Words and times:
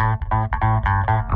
up, 0.00 0.24
up, 0.32 0.50
up, 0.62 0.82
up, 0.86 1.08
up. 1.08 1.29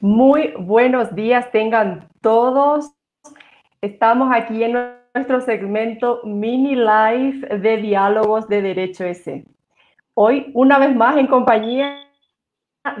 Muy 0.00 0.52
buenos 0.56 1.12
días 1.16 1.50
tengan 1.50 2.08
todos. 2.20 2.92
Estamos 3.80 4.30
aquí 4.32 4.62
en 4.62 4.78
nuestro 5.12 5.40
segmento 5.40 6.20
mini 6.24 6.76
live 6.76 7.58
de 7.58 7.78
diálogos 7.78 8.46
de 8.46 8.62
Derecho 8.62 9.04
S. 9.04 9.44
Hoy, 10.14 10.52
una 10.54 10.78
vez 10.78 10.94
más, 10.94 11.16
en 11.16 11.26
compañía 11.26 12.06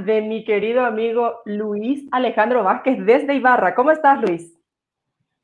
de 0.04 0.22
mi 0.22 0.44
querido 0.44 0.84
amigo 0.84 1.40
Luis 1.44 2.04
Alejandro 2.10 2.64
Vázquez 2.64 2.98
desde 3.06 3.36
Ibarra. 3.36 3.76
¿Cómo 3.76 3.92
estás, 3.92 4.20
Luis? 4.20 4.58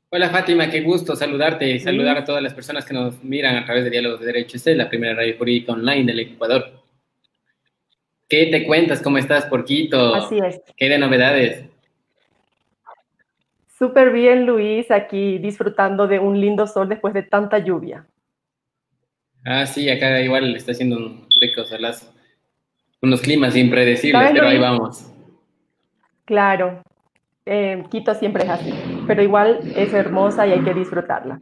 Hola, 0.09 0.29
Fátima, 0.31 0.69
qué 0.69 0.81
gusto 0.81 1.15
saludarte 1.15 1.69
y 1.69 1.79
saludar 1.79 2.17
a 2.17 2.25
todas 2.25 2.43
las 2.43 2.53
personas 2.53 2.83
que 2.83 2.93
nos 2.93 3.23
miran 3.23 3.55
a 3.55 3.63
través 3.63 3.85
de 3.85 3.91
Diálogos 3.91 4.19
de 4.19 4.25
Derecho 4.25 4.57
S, 4.57 4.75
la 4.75 4.89
primera 4.89 5.15
radio 5.15 5.37
jurídica 5.37 5.71
online 5.71 6.11
del 6.11 6.19
Ecuador. 6.19 6.84
¿Qué 8.27 8.47
te 8.47 8.65
cuentas? 8.65 9.01
¿Cómo 9.01 9.17
estás, 9.17 9.45
Porquito? 9.45 10.15
Así 10.15 10.39
es. 10.39 10.61
¿Qué 10.75 10.89
de 10.89 10.97
novedades? 10.97 11.65
Súper 13.77 14.11
bien, 14.11 14.45
Luis, 14.45 14.89
aquí 14.89 15.37
disfrutando 15.37 16.07
de 16.07 16.17
un 16.17 16.39
lindo 16.39 16.65
sol 16.65 16.89
después 16.89 17.13
de 17.13 17.23
tanta 17.23 17.59
lluvia. 17.59 18.07
Ah, 19.45 19.65
sí, 19.65 19.89
acá 19.89 20.21
igual 20.21 20.55
está 20.55 20.71
haciendo 20.71 20.97
un 20.97 21.27
rico 21.39 21.65
solazo. 21.65 22.11
Unos 23.01 23.21
climas 23.21 23.55
impredecibles, 23.55 24.31
pero 24.33 24.47
ahí 24.47 24.57
vamos. 24.57 25.11
Claro, 26.23 26.81
eh, 27.45 27.83
Quito 27.91 28.15
siempre 28.15 28.45
es 28.45 28.49
así, 28.49 28.73
pero 29.05 29.21
igual 29.21 29.59
es 29.75 29.93
hermosa 29.93 30.47
y 30.47 30.53
hay 30.53 30.61
que 30.61 30.73
disfrutarla. 30.73 31.39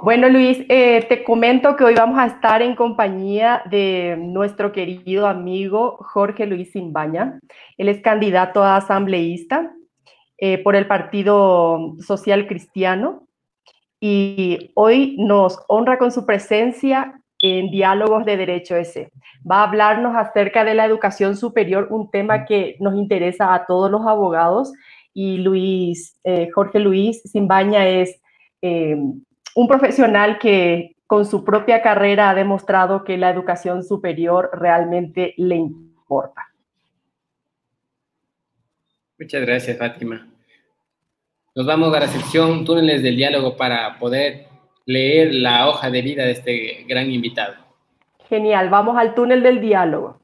Bueno, 0.00 0.28
Luis, 0.28 0.64
eh, 0.68 1.04
te 1.08 1.24
comento 1.24 1.74
que 1.74 1.82
hoy 1.82 1.94
vamos 1.94 2.20
a 2.20 2.26
estar 2.26 2.62
en 2.62 2.76
compañía 2.76 3.62
de 3.68 4.16
nuestro 4.16 4.70
querido 4.70 5.26
amigo 5.26 5.96
Jorge 6.00 6.46
Luis 6.46 6.70
Simbaña. 6.70 7.40
Él 7.76 7.88
es 7.88 8.00
candidato 8.00 8.62
a 8.62 8.76
asambleísta 8.76 9.72
eh, 10.36 10.58
por 10.58 10.76
el 10.76 10.86
Partido 10.86 11.94
Social 11.98 12.46
Cristiano 12.46 13.26
y 13.98 14.70
hoy 14.76 15.16
nos 15.18 15.58
honra 15.66 15.98
con 15.98 16.12
su 16.12 16.24
presencia 16.24 17.20
en 17.40 17.68
Diálogos 17.72 18.24
de 18.24 18.36
Derecho 18.36 18.76
S. 18.76 19.10
Va 19.50 19.62
a 19.62 19.64
hablarnos 19.64 20.14
acerca 20.14 20.64
de 20.64 20.74
la 20.74 20.84
educación 20.84 21.36
superior, 21.36 21.88
un 21.90 22.08
tema 22.08 22.44
que 22.44 22.76
nos 22.78 22.94
interesa 22.94 23.52
a 23.52 23.66
todos 23.66 23.90
los 23.90 24.06
abogados 24.06 24.72
y 25.12 25.38
Luis, 25.38 26.16
eh, 26.22 26.50
Jorge 26.54 26.78
Luis 26.78 27.20
Simbaña 27.22 27.88
es 27.88 28.20
un 29.58 29.66
profesional 29.66 30.38
que 30.38 30.94
con 31.08 31.26
su 31.26 31.42
propia 31.42 31.82
carrera 31.82 32.30
ha 32.30 32.34
demostrado 32.36 33.02
que 33.02 33.18
la 33.18 33.28
educación 33.28 33.82
superior 33.82 34.50
realmente 34.52 35.34
le 35.36 35.56
importa. 35.56 36.46
Muchas 39.18 39.42
gracias, 39.42 39.76
Fátima. 39.76 40.28
Nos 41.56 41.66
vamos 41.66 41.92
a 41.92 41.98
la 41.98 42.06
sección 42.06 42.64
Túneles 42.64 43.02
del 43.02 43.16
Diálogo 43.16 43.56
para 43.56 43.98
poder 43.98 44.46
leer 44.86 45.34
la 45.34 45.68
hoja 45.68 45.90
de 45.90 46.02
vida 46.02 46.22
de 46.22 46.30
este 46.30 46.84
gran 46.86 47.10
invitado. 47.10 47.54
Genial, 48.28 48.70
vamos 48.70 48.96
al 48.96 49.12
túnel 49.16 49.42
del 49.42 49.60
diálogo. 49.60 50.20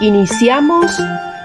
Iniciamos 0.00 0.98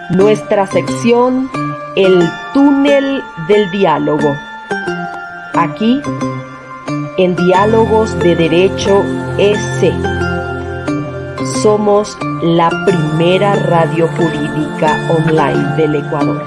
nuestra 0.09 0.66
sección 0.66 1.52
El 1.96 2.19
túnel 2.56 3.22
del 3.48 3.69
diálogo. 3.69 4.34
Aquí, 5.53 6.01
en 7.17 7.35
Diálogos 7.35 8.17
de 8.19 8.35
Derecho 8.35 9.03
S, 9.38 9.91
somos 11.62 12.17
la 12.41 12.69
primera 12.85 13.56
radio 13.56 14.07
jurídica 14.07 15.12
online 15.12 15.75
del 15.75 15.95
Ecuador. 15.95 16.41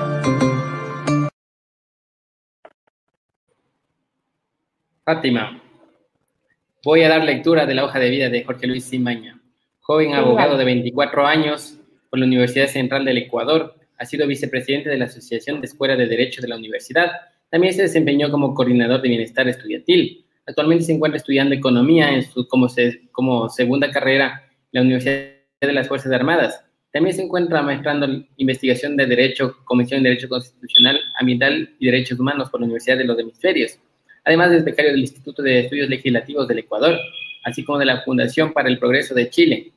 Fátima, 5.05 5.61
voy 6.83 7.03
a 7.03 7.11
dar 7.11 7.25
lectura 7.25 7.67
de 7.67 7.75
la 7.75 7.85
hoja 7.85 7.99
de 7.99 8.09
vida 8.09 8.31
de 8.31 8.43
Jorge 8.43 8.67
Luis 8.67 8.85
Simaña, 8.85 9.39
joven 9.81 10.15
abogado 10.15 10.57
de 10.57 10.65
24 10.65 11.27
años 11.27 11.79
por 12.09 12.19
la 12.19 12.25
Universidad 12.25 12.69
Central 12.69 13.05
del 13.05 13.19
Ecuador, 13.19 13.75
ha 13.99 14.07
sido 14.07 14.27
vicepresidente 14.27 14.89
de 14.89 14.97
la 14.97 15.05
Asociación 15.05 15.61
de 15.61 15.67
Escuelas 15.67 15.99
de 15.99 16.07
Derecho 16.07 16.41
de 16.41 16.49
la 16.49 16.57
Universidad 16.57 17.13
también 17.55 17.73
se 17.73 17.83
desempeñó 17.83 18.33
como 18.33 18.53
coordinador 18.53 19.01
de 19.01 19.11
bienestar 19.11 19.47
estudiantil. 19.47 20.25
Actualmente 20.45 20.87
se 20.87 20.93
encuentra 20.93 21.19
estudiando 21.19 21.55
economía 21.55 22.13
en 22.13 22.25
su, 22.25 22.49
como, 22.49 23.49
segunda 23.49 23.93
carrera 23.93 24.43
en 24.49 24.71
la 24.73 24.81
Universidad 24.81 25.37
de 25.61 25.73
las 25.73 25.87
Fuerzas 25.87 26.11
Armadas. 26.11 26.65
También 26.93 27.15
se 27.15 27.23
encuentra 27.23 27.63
maestrando 27.63 28.09
investigación 28.39 28.97
de 28.97 29.07
Derecho, 29.07 29.59
Comisión 29.65 30.03
de 30.03 30.09
Derecho 30.09 30.29
Constitucional, 30.29 30.99
Ambiental 31.15 31.71
y 31.79 31.87
Derechos 31.87 32.19
Humanos 32.19 32.51
por 32.51 32.59
la 32.59 32.65
Universidad 32.65 32.99
de 32.99 33.05
los 33.05 33.17
Hemisferios. 33.21 33.79
Además 34.25 34.51
es 34.51 34.65
becario 34.65 34.91
del 34.91 35.03
Instituto 35.03 35.41
de 35.41 35.61
Estudios 35.61 35.89
Legislativos 35.89 36.49
del 36.49 36.59
Ecuador, 36.59 36.99
así 37.45 37.65
como 37.65 37.79
de 37.79 37.85
la 37.85 38.01
Fundación 38.01 38.53
para 38.53 38.69
el 38.69 38.81
Progreso 38.81 39.15
de 39.15 39.31
Chile. 39.31 39.71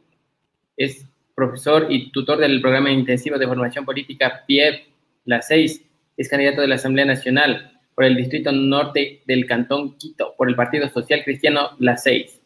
Es 0.75 1.05
profesor 1.35 1.85
y 1.91 2.09
tutor 2.09 2.39
del 2.39 2.59
programa 2.59 2.89
intensivo 2.89 3.37
de 3.37 3.45
formación 3.45 3.85
política 3.85 4.43
PIEP 4.47 4.87
La 5.25 5.43
6 5.43 5.86
es 6.17 6.27
candidato 6.27 6.61
de 6.61 6.67
la 6.67 6.75
Asamblea 6.75 7.05
Nacional 7.05 7.79
por 7.93 8.03
el 8.03 8.17
Distrito 8.17 8.51
Norte 8.51 9.21
del 9.27 9.45
Cantón 9.45 9.97
Quito, 9.97 10.33
por 10.35 10.49
el 10.49 10.55
Partido 10.55 10.89
Social 10.89 11.21
Cristiano 11.23 11.69
La 11.79 11.95
6. 11.95 12.39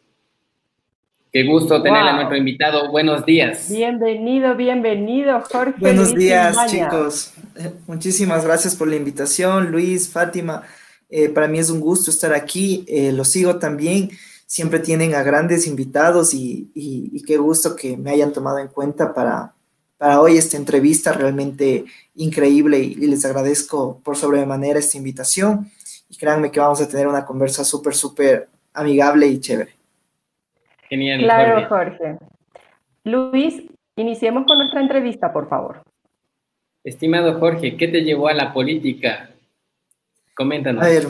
Qué 1.32 1.46
gusto 1.46 1.82
tener 1.82 2.02
a 2.02 2.14
nuestro 2.14 2.36
invitado. 2.36 2.92
Buenos 2.92 3.26
días. 3.26 3.70
Bienvenido, 3.70 4.54
bienvenido, 4.56 5.42
Jorge. 5.50 5.80
Buenos 5.80 6.14
días, 6.14 6.58
chicos. 6.70 7.34
Eh, 7.56 7.72
muchísimas 7.88 8.46
gracias 8.46 8.76
por 8.76 8.90
la 8.90 8.98
invitación, 8.98 9.72
Luis, 9.72 10.10
Fátima. 10.10 10.64
Eh, 11.10 11.30
para 11.30 11.48
mí 11.48 11.58
es 11.58 11.70
un 11.70 11.80
gusto 11.80 12.12
estar 12.12 12.34
aquí. 12.34 12.84
Eh, 12.90 13.14
lo 13.14 13.24
sigo 13.24 13.60
también. 13.60 14.10
Siempre 14.46 14.80
tienen 14.80 15.16
a 15.16 15.24
grandes 15.24 15.66
invitados 15.68 16.34
y 16.34 17.24
qué 17.26 17.38
gusto 17.38 17.78
que 17.78 17.96
me 17.96 18.12
hayan 18.12 18.34
tomado 18.34 18.60
en 18.60 18.68
cuenta 18.68 19.14
para, 19.14 19.54
para 20.02 20.20
hoy 20.20 20.36
esta 20.36 20.58
entrevista 20.58 21.14
realmente 21.14 21.86
increíble 22.16 22.80
y, 22.80 22.96
les 22.96 23.24
agradezco 23.24 24.02
por 24.04 24.18
sobremanera 24.18 24.80
esta 24.80 24.98
invitación 24.98 25.70
y 26.10 26.18
créanme 26.18 26.50
que 26.50 26.60
vamos 26.60 26.82
a 26.82 26.88
tener 26.88 27.08
una 27.08 27.24
conversa 27.24 27.64
súper, 27.64 27.94
súper 27.94 28.48
amigable 28.74 29.28
y 29.28 29.40
chévere. 29.40 29.76
Genial. 30.90 31.20
Claro, 31.20 31.70
Jorge. 31.70 32.18
Luis, 33.04 33.62
iniciemos 33.96 34.48
con 34.48 34.58
nuestra 34.58 34.82
entrevista, 34.82 35.32
por 35.32 35.48
favor. 35.48 35.84
Estimado 36.84 37.40
Jorge, 37.40 37.78
¿qué 37.78 37.88
te 37.88 38.02
llevó 38.02 38.28
a 38.28 38.34
la 38.34 38.54
política? 38.54 39.30
Coméntanos. 40.34 40.84
A 40.84 40.88
ver, 40.88 41.06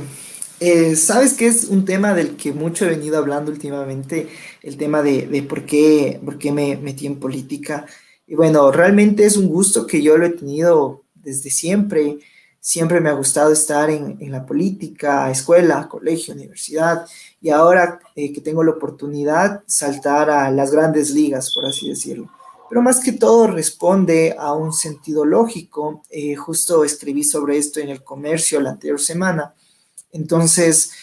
eh, 0.59 0.97
sabes 0.97 1.33
que 1.35 1.47
es 1.47 1.69
un 1.69 1.85
tema 1.85 2.13
del 2.13 2.35
que 2.35 2.51
mucho 2.51 2.83
he 2.83 2.89
venido 2.89 3.17
hablando 3.17 3.53
últimamente, 3.53 4.27
el 4.61 4.75
tema 4.75 5.01
de, 5.01 5.45
por 5.47 5.65
qué, 5.65 6.19
por 6.25 6.37
qué 6.37 6.51
me 6.51 6.75
metí 6.75 7.07
en 7.07 7.21
política. 7.21 7.85
Y 8.31 8.35
bueno, 8.35 8.71
realmente 8.71 9.25
es 9.25 9.35
un 9.35 9.49
gusto 9.49 9.85
que 9.85 10.01
yo 10.01 10.17
lo 10.17 10.25
he 10.25 10.29
tenido 10.29 11.03
desde 11.15 11.49
siempre. 11.49 12.17
Siempre 12.61 13.01
me 13.01 13.09
ha 13.09 13.13
gustado 13.13 13.51
estar 13.51 13.89
en, 13.89 14.17
la 14.31 14.45
política, 14.45 15.29
escuela, 15.29 15.89
colegio, 15.89 16.33
universidad. 16.33 17.05
Y 17.41 17.49
ahora 17.49 17.99
eh, 18.15 18.31
que 18.31 18.39
tengo 18.39 18.63
la 18.63 18.71
oportunidad, 18.71 19.63
saltar 19.67 20.29
a 20.29 20.49
las 20.49 20.71
grandes 20.71 21.09
ligas, 21.09 21.53
por 21.53 21.65
así 21.65 21.89
decirlo. 21.89 22.31
Pero 22.69 22.81
más 22.81 23.01
que 23.01 23.11
todo 23.11 23.47
responde 23.47 24.33
a 24.39 24.53
un 24.53 24.71
sentido 24.71 25.25
lógico. 25.25 26.01
Eh, 26.09 26.37
justo 26.37 26.85
escribí 26.85 27.25
sobre 27.25 27.57
esto 27.57 27.81
en 27.81 27.89
el 27.89 28.01
comercio 28.01 28.61
la 28.61 28.69
anterior 28.69 29.01
semana. 29.01 29.55
Entonces, 30.13 30.93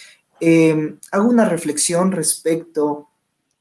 eh, 0.40 0.96
hago 1.12 1.28
una 1.28 1.46
reflexión 1.46 2.10
respecto 2.10 3.10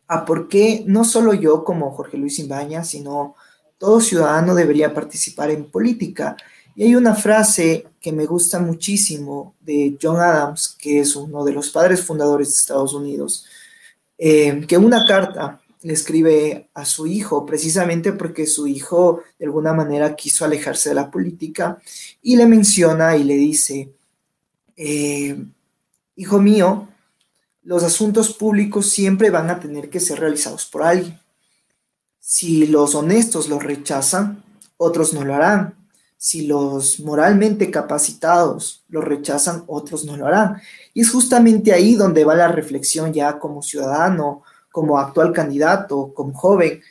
a 0.07 0.23
por 0.23 0.47
qué 0.47 0.85
no 0.87 1.03
solo 1.03 1.33
yo 1.33 1.65
como 1.65 1.91
Jorge 1.91 2.15
Luis 2.15 2.39
Imbaña, 2.39 2.85
sino 2.85 3.35
todo 3.77 4.01
ciudadano 4.01 4.55
debería 4.55 4.93
participar 4.93 5.51
en 5.51 5.65
política. 5.65 6.35
Y 6.75 6.83
hay 6.83 6.95
una 6.95 7.15
frase 7.15 7.87
que 7.99 8.11
me 8.11 8.25
gusta 8.25 8.59
muchísimo 8.59 9.55
de 9.61 9.97
John 10.01 10.17
Adams, 10.19 10.75
que 10.79 10.99
es 10.99 11.15
uno 11.15 11.43
de 11.43 11.53
los 11.53 11.69
padres 11.69 12.03
fundadores 12.03 12.49
de 12.49 12.55
Estados 12.55 12.93
Unidos, 12.93 13.45
eh, 14.17 14.65
que 14.67 14.77
una 14.77 15.05
carta 15.07 15.61
le 15.81 15.93
escribe 15.93 16.69
a 16.73 16.85
su 16.85 17.07
hijo, 17.07 17.45
precisamente 17.45 18.11
porque 18.13 18.47
su 18.47 18.67
hijo 18.67 19.21
de 19.39 19.45
alguna 19.45 19.73
manera 19.73 20.15
quiso 20.15 20.43
alejarse 20.43 20.89
de 20.89 20.95
la 20.95 21.09
política, 21.11 21.81
y 22.21 22.35
le 22.35 22.45
menciona 22.45 23.15
y 23.15 23.23
le 23.23 23.35
dice, 23.35 23.91
eh, 24.75 25.37
hijo 26.15 26.39
mío, 26.39 26.89
los 27.63 27.83
asuntos 27.83 28.33
públicos 28.33 28.89
siempre 28.89 29.29
van 29.29 29.49
a 29.49 29.59
tener 29.59 29.89
que 29.89 29.99
ser 29.99 30.19
realizados 30.19 30.65
por 30.65 30.83
alguien. 30.83 31.19
Si 32.29 32.67
los 32.67 32.93
honestos 32.93 33.47
los 33.47 33.63
rechazan, 33.63 34.43
otros 34.75 35.13
no 35.13 35.23
lo 35.23 35.33
harán. 35.33 35.75
Si 36.17 36.45
los 36.45 36.99
moralmente 36.99 37.71
capacitados 37.71 38.83
los 38.89 39.05
rechazan, 39.05 39.63
otros 39.67 40.03
no 40.03 40.17
lo 40.17 40.27
harán. 40.27 40.61
Y 40.93 40.99
es 40.99 41.09
justamente 41.09 41.71
ahí 41.71 41.95
donde 41.95 42.25
va 42.25 42.35
la 42.35 42.49
reflexión 42.49 43.13
ya 43.13 43.39
como 43.39 43.61
ciudadano, 43.61 44.43
como 44.73 44.99
actual 44.99 45.31
candidato, 45.31 46.11
como 46.13 46.33
joven, 46.33 46.81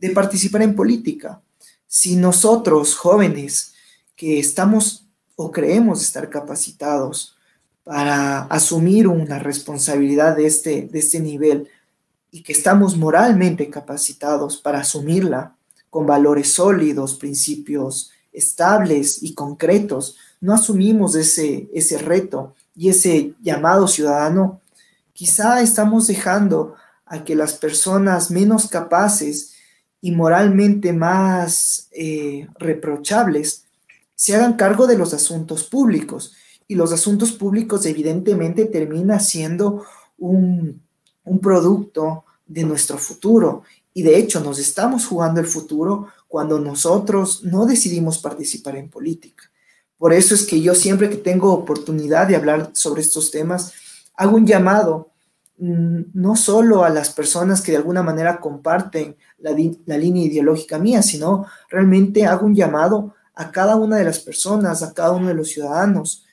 de 0.00 0.10
participar 0.10 0.62
en 0.62 0.74
política. 0.74 1.40
Si 1.86 2.16
nosotros, 2.16 2.96
jóvenes, 2.96 3.74
que 4.16 4.40
estamos 4.40 5.06
o 5.36 5.52
creemos 5.52 6.02
estar 6.02 6.28
capacitados 6.28 7.36
para 7.84 8.40
asumir 8.46 9.06
una 9.06 9.38
responsabilidad 9.38 10.34
de 10.36 10.46
este, 10.46 10.82
de 10.82 10.98
este 10.98 11.20
nivel, 11.20 11.68
y 12.30 12.42
que 12.42 12.52
estamos 12.52 12.96
moralmente 12.96 13.70
capacitados 13.70 14.56
para 14.56 14.80
asumirla 14.80 15.56
con 15.88 16.06
valores 16.06 16.52
sólidos, 16.52 17.14
principios 17.14 18.10
estables 18.32 19.22
y 19.22 19.34
concretos, 19.34 20.16
no 20.40 20.54
asumimos 20.54 21.16
ese, 21.16 21.68
ese 21.74 21.98
reto 21.98 22.54
y 22.76 22.88
ese 22.88 23.34
llamado 23.40 23.88
ciudadano, 23.88 24.60
quizá 25.12 25.60
estamos 25.60 26.06
dejando 26.06 26.74
a 27.04 27.24
que 27.24 27.34
las 27.34 27.54
personas 27.54 28.30
menos 28.30 28.68
capaces 28.68 29.54
y 30.00 30.12
moralmente 30.12 30.92
más 30.92 31.88
eh, 31.92 32.48
reprochables 32.58 33.64
se 34.14 34.36
hagan 34.36 34.54
cargo 34.54 34.86
de 34.86 34.96
los 34.96 35.12
asuntos 35.12 35.64
públicos. 35.64 36.34
Y 36.68 36.76
los 36.76 36.92
asuntos 36.92 37.32
públicos 37.32 37.84
evidentemente 37.84 38.64
termina 38.66 39.18
siendo 39.18 39.84
un 40.18 40.82
un 41.24 41.38
producto 41.40 42.24
de 42.46 42.64
nuestro 42.64 42.98
futuro. 42.98 43.62
Y 43.92 44.02
de 44.02 44.16
hecho 44.16 44.40
nos 44.40 44.58
estamos 44.58 45.06
jugando 45.06 45.40
el 45.40 45.46
futuro 45.46 46.08
cuando 46.28 46.58
nosotros 46.58 47.42
no 47.44 47.66
decidimos 47.66 48.18
participar 48.18 48.76
en 48.76 48.88
política. 48.88 49.44
Por 49.98 50.12
eso 50.12 50.34
es 50.34 50.46
que 50.46 50.60
yo 50.60 50.74
siempre 50.74 51.10
que 51.10 51.16
tengo 51.16 51.52
oportunidad 51.52 52.26
de 52.26 52.36
hablar 52.36 52.70
sobre 52.72 53.02
estos 53.02 53.30
temas, 53.30 53.72
hago 54.14 54.36
un 54.36 54.46
llamado 54.46 55.10
mm, 55.58 56.00
no 56.14 56.36
solo 56.36 56.84
a 56.84 56.90
las 56.90 57.10
personas 57.10 57.60
que 57.60 57.72
de 57.72 57.78
alguna 57.78 58.02
manera 58.02 58.40
comparten 58.40 59.16
la, 59.38 59.50
la, 59.86 59.98
línea 59.98 60.24
ideológica 60.24 60.78
mía, 60.78 61.02
sino 61.02 61.46
realmente 61.68 62.24
hago 62.24 62.46
un 62.46 62.54
llamado 62.54 63.14
a 63.34 63.50
cada 63.50 63.76
una 63.76 63.96
de 63.96 64.04
las 64.04 64.20
personas, 64.20 64.82
a 64.82 64.94
cada 64.94 65.12
uno 65.12 65.28
de 65.28 65.34
los 65.34 65.48
ciudadanos, 65.48 66.24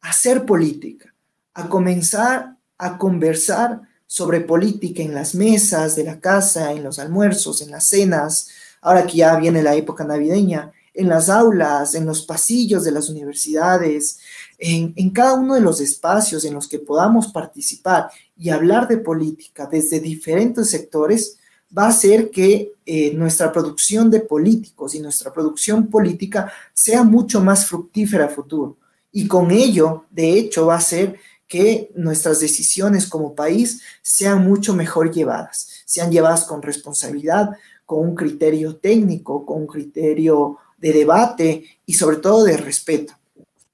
a 0.00 0.10
hacer 0.10 0.46
política, 0.46 1.14
a 1.54 1.68
comenzar 1.68 2.56
a 2.80 2.96
conversar 2.96 3.82
sobre 4.10 4.40
política 4.40 5.04
en 5.04 5.14
las 5.14 5.36
mesas 5.36 5.94
de 5.94 6.02
la 6.02 6.18
casa, 6.18 6.72
en 6.72 6.82
los 6.82 6.98
almuerzos, 6.98 7.62
en 7.62 7.70
las 7.70 7.86
cenas, 7.86 8.48
ahora 8.80 9.06
que 9.06 9.18
ya 9.18 9.36
viene 9.36 9.62
la 9.62 9.76
época 9.76 10.02
navideña, 10.02 10.72
en 10.92 11.08
las 11.08 11.28
aulas, 11.28 11.94
en 11.94 12.06
los 12.06 12.22
pasillos 12.22 12.82
de 12.82 12.90
las 12.90 13.08
universidades, 13.08 14.18
en, 14.58 15.10
cada 15.10 15.34
uno 15.34 15.54
de 15.54 15.60
los 15.60 15.80
espacios 15.80 16.44
en 16.44 16.54
los 16.54 16.66
que 16.66 16.80
podamos 16.80 17.28
participar 17.28 18.10
y 18.36 18.50
hablar 18.50 18.88
de 18.88 18.98
política 18.98 19.68
desde 19.70 20.00
diferentes 20.00 20.68
sectores, 20.70 21.38
va 21.76 21.84
a 21.84 21.90
hacer 21.90 22.32
que 22.32 22.72
eh, 22.84 23.14
nuestra 23.14 23.52
producción 23.52 24.10
de 24.10 24.18
políticos 24.18 24.96
y 24.96 24.98
nuestra 24.98 25.32
producción 25.32 25.86
política 25.86 26.52
sea 26.74 27.04
mucho 27.04 27.40
más 27.40 27.64
fructífera 27.64 28.24
a 28.24 28.28
futuro. 28.28 28.76
Y 29.12 29.28
con 29.28 29.52
ello, 29.52 30.06
de 30.10 30.32
hecho, 30.32 30.66
va 30.66 30.74
a 30.74 30.80
ser 30.80 31.16
que 31.50 31.90
nuestras 31.96 32.38
decisiones 32.38 33.08
como 33.08 33.34
país 33.34 33.82
sean 34.02 34.44
mucho 34.46 34.72
mejor 34.72 35.10
llevadas, 35.12 35.82
sean 35.84 36.12
llevadas 36.12 36.44
con 36.44 36.62
responsabilidad, 36.62 37.50
con 37.84 38.08
un 38.08 38.14
criterio 38.14 38.76
técnico, 38.76 39.44
con 39.44 39.62
un 39.62 39.66
criterio 39.66 40.58
de 40.78 40.92
debate 40.92 41.64
y 41.84 41.94
sobre 41.94 42.18
todo 42.18 42.44
de 42.44 42.56
respeto. 42.56 43.14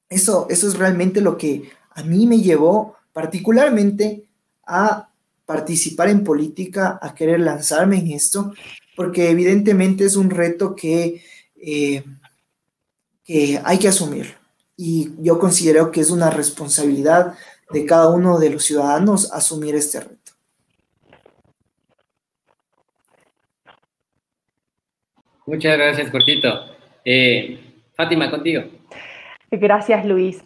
Eso, 0.09 0.47
eso 0.49 0.69
es 0.69 0.79
realmente 0.79 1.21
lo 1.21 1.37
que 1.37 1.69
a 1.91 2.03
mí 2.03 2.27
me 2.27 2.41
llevó 2.41 2.97
particularmente 3.13 4.25
a 4.67 5.11
participar 5.45 6.09
en 6.09 6.25
política, 6.25 6.99
a 7.03 7.15
querer 7.15 7.41
lanzarme 7.41 7.99
en 7.99 8.13
esto, 8.13 8.55
porque 8.97 9.29
evidentemente 9.29 10.07
es 10.07 10.17
un 10.17 10.31
reto 10.31 10.75
que, 10.75 11.23
eh, 11.61 12.03
que 13.23 13.61
hay 13.63 13.79
que 13.79 13.89
asumir. 13.89 14.35
Y 14.79 15.11
yo 15.19 15.39
considero 15.39 15.91
que 15.91 16.01
es 16.01 16.11
una 16.11 16.31
responsabilidad 16.31 17.35
de 17.71 17.85
cada 17.85 18.09
uno 18.11 18.39
de 18.39 18.51
los 18.51 18.65
ciudadanos 18.65 19.33
asumir 19.33 19.75
este 19.75 20.01
reto. 20.01 20.33
Muchas 25.47 25.77
gracias, 25.77 26.11
Cortito. 26.11 26.49
Eh, 27.05 27.59
Fátima, 27.95 28.31
contigo. 28.31 28.63
Gracias, 29.51 30.05
Luis. 30.05 30.45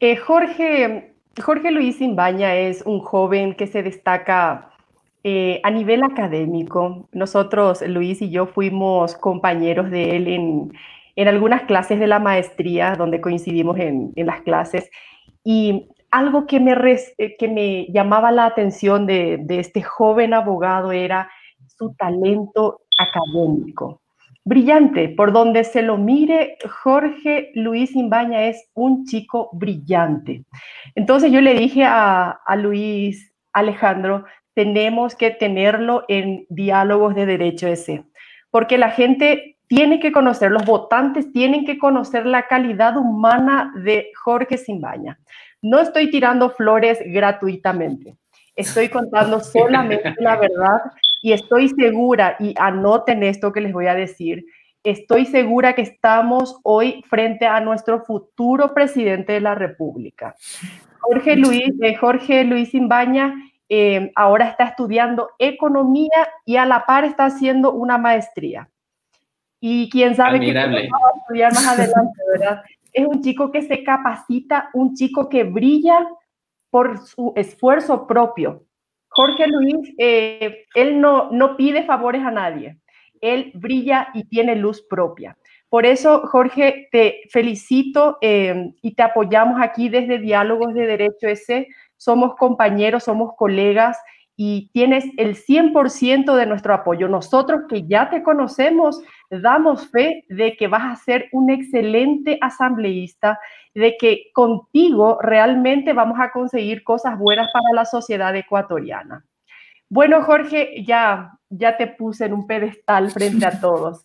Eh, 0.00 0.16
Jorge, 0.16 1.12
Jorge 1.42 1.70
Luis 1.70 2.00
Imbaña 2.00 2.56
es 2.56 2.82
un 2.82 3.00
joven 3.00 3.54
que 3.54 3.66
se 3.66 3.82
destaca 3.82 4.70
eh, 5.22 5.60
a 5.64 5.70
nivel 5.70 6.02
académico. 6.02 7.08
Nosotros, 7.12 7.82
Luis 7.82 8.22
y 8.22 8.30
yo, 8.30 8.46
fuimos 8.46 9.16
compañeros 9.16 9.90
de 9.90 10.16
él 10.16 10.28
en, 10.28 11.28
algunas 11.28 11.64
clases 11.64 11.98
de 11.98 12.06
la 12.06 12.20
maestría, 12.20 12.94
donde 12.96 13.20
coincidimos 13.20 13.78
en, 13.78 14.12
en 14.16 14.26
las 14.26 14.40
clases. 14.42 14.88
Y 15.44 15.88
algo 16.10 16.46
que 16.46 16.60
me, 16.60 16.74
eh, 17.18 17.36
que 17.38 17.48
me 17.48 17.86
llamaba 17.92 18.30
la 18.30 18.46
atención 18.46 19.06
de, 19.06 19.44
este 19.48 19.82
joven 19.82 20.34
abogado 20.34 20.92
era 20.92 21.30
su 21.66 21.94
talento 21.94 22.82
académico. 22.98 24.00
Brillante, 24.44 25.10
por 25.10 25.32
donde 25.32 25.64
se 25.64 25.82
lo 25.82 25.98
mire, 25.98 26.56
Jorge 26.82 27.50
Luis 27.54 27.94
Imbaña 27.94 28.44
es 28.44 28.70
un 28.74 29.04
chico 29.04 29.50
brillante. 29.52 30.44
Entonces 30.94 31.30
yo 31.30 31.40
le 31.42 31.54
dije 31.54 31.84
a, 31.84 32.30
a 32.30 32.56
Luis 32.56 33.34
Alejandro, 33.52 34.24
tenemos 34.54 35.14
que 35.14 35.30
tenerlo 35.30 36.04
en 36.08 36.46
diálogos 36.48 37.14
de 37.14 37.26
derecho 37.26 37.68
ese, 37.68 38.04
porque 38.50 38.78
la 38.78 38.90
gente 38.90 39.58
tiene 39.68 40.00
que 40.00 40.12
conocer, 40.12 40.50
los 40.50 40.64
votantes 40.64 41.30
tienen 41.30 41.66
que 41.66 41.78
conocer 41.78 42.24
la 42.24 42.48
calidad 42.48 42.96
humana 42.96 43.72
de 43.84 44.10
Jorge 44.24 44.56
Simbaña. 44.56 45.18
No 45.62 45.80
estoy 45.80 46.10
tirando 46.10 46.50
flores 46.50 46.98
gratuitamente. 47.04 48.16
Estoy 48.54 48.88
contando 48.88 49.40
solamente 49.40 50.14
la 50.18 50.36
verdad 50.36 50.80
y 51.22 51.32
estoy 51.32 51.68
segura, 51.70 52.36
y 52.38 52.54
anoten 52.58 53.22
esto 53.22 53.52
que 53.52 53.60
les 53.60 53.72
voy 53.72 53.86
a 53.86 53.94
decir, 53.94 54.44
estoy 54.84 55.26
segura 55.26 55.74
que 55.74 55.82
estamos 55.82 56.60
hoy 56.62 57.02
frente 57.08 57.46
a 57.46 57.60
nuestro 57.60 58.04
futuro 58.04 58.72
presidente 58.72 59.32
de 59.32 59.40
la 59.40 59.54
República. 59.54 60.34
Jorge 61.00 61.36
Luis, 61.36 61.72
eh, 61.82 61.94
Jorge 61.94 62.44
Luis 62.44 62.74
Imbaña 62.74 63.34
eh, 63.68 64.12
ahora 64.14 64.48
está 64.48 64.64
estudiando 64.64 65.30
economía 65.38 66.28
y 66.44 66.56
a 66.56 66.64
la 66.64 66.86
par 66.86 67.04
está 67.04 67.26
haciendo 67.26 67.72
una 67.72 67.98
maestría. 67.98 68.68
Y 69.60 69.90
quién 69.90 70.14
sabe 70.14 70.40
qué 70.40 70.54
va 70.54 70.62
a 70.62 71.18
estudiar 71.18 71.52
más 71.52 71.66
adelante, 71.78 72.20
¿verdad? 72.32 72.62
Es 72.92 73.06
un 73.06 73.22
chico 73.22 73.50
que 73.50 73.62
se 73.62 73.82
capacita, 73.84 74.70
un 74.74 74.94
chico 74.94 75.28
que 75.28 75.44
brilla 75.44 76.06
por 76.70 76.98
su 76.98 77.32
esfuerzo 77.36 78.06
propio. 78.06 78.64
Jorge 79.08 79.46
Luis, 79.46 79.94
eh, 79.98 80.66
él 80.74 81.00
no, 81.00 81.30
no 81.30 81.56
pide 81.56 81.84
favores 81.84 82.22
a 82.22 82.30
nadie. 82.30 82.78
él 83.20 83.50
brilla 83.54 84.10
y 84.14 84.24
tiene 84.28 84.54
luz 84.54 84.80
propia. 84.88 85.36
Por 85.68 85.86
eso, 85.86 86.22
Jorge, 86.28 86.88
te 86.92 87.22
felicito 87.30 88.16
eh, 88.20 88.72
y 88.80 88.94
te 88.94 89.02
apoyamos 89.02 89.60
aquí 89.60 89.88
desde 89.88 90.18
Diálogos 90.18 90.72
de 90.72 90.86
Derecho 90.86 91.26
ese. 91.26 91.66
Somos 91.96 92.36
compañeros, 92.36 93.04
somos 93.04 93.32
colegas 93.36 93.98
y 94.40 94.70
tienes 94.72 95.04
el 95.16 95.34
100% 95.34 96.36
de 96.36 96.46
nuestro 96.46 96.72
apoyo. 96.72 97.08
Nosotros 97.08 97.62
que 97.68 97.88
ya 97.88 98.08
te 98.08 98.22
conocemos, 98.22 99.02
damos 99.30 99.90
fe 99.90 100.24
de 100.28 100.56
que 100.56 100.68
vas 100.68 100.84
a 100.84 101.02
ser 101.02 101.28
un 101.32 101.50
excelente 101.50 102.38
asambleísta, 102.40 103.40
de 103.74 103.96
que 103.98 104.30
contigo 104.32 105.18
realmente 105.20 105.92
vamos 105.92 106.20
a 106.20 106.30
conseguir 106.30 106.84
cosas 106.84 107.18
buenas 107.18 107.48
para 107.52 107.74
la 107.74 107.84
sociedad 107.84 108.34
ecuatoriana. 108.36 109.24
Bueno, 109.88 110.22
Jorge, 110.22 110.84
ya, 110.84 111.32
ya 111.50 111.76
te 111.76 111.86
puse 111.86 112.26
en 112.26 112.32
un 112.32 112.46
pedestal 112.46 113.10
frente 113.10 113.46
a 113.46 113.60
todos. 113.60 114.04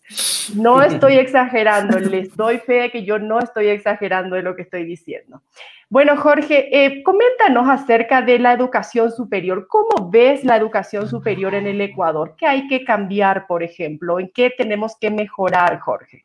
No 0.54 0.82
estoy 0.82 1.14
exagerando, 1.14 1.98
les 1.98 2.34
doy 2.36 2.58
fe 2.58 2.74
de 2.74 2.90
que 2.90 3.04
yo 3.04 3.18
no 3.18 3.38
estoy 3.38 3.68
exagerando 3.68 4.36
de 4.36 4.42
lo 4.42 4.56
que 4.56 4.62
estoy 4.62 4.84
diciendo. 4.84 5.42
Bueno, 5.90 6.16
Jorge, 6.16 6.84
eh, 6.84 7.02
coméntanos 7.02 7.68
acerca 7.68 8.22
de 8.22 8.38
la 8.38 8.52
educación 8.52 9.12
superior. 9.12 9.68
¿Cómo 9.68 10.10
ves 10.10 10.44
la 10.44 10.56
educación 10.56 11.08
superior 11.08 11.54
en 11.54 11.66
el 11.66 11.80
Ecuador? 11.80 12.34
¿Qué 12.36 12.46
hay 12.46 12.66
que 12.68 12.84
cambiar, 12.84 13.46
por 13.46 13.62
ejemplo? 13.62 14.18
¿En 14.18 14.30
qué 14.34 14.50
tenemos 14.56 14.96
que 14.98 15.10
mejorar, 15.10 15.78
Jorge? 15.80 16.24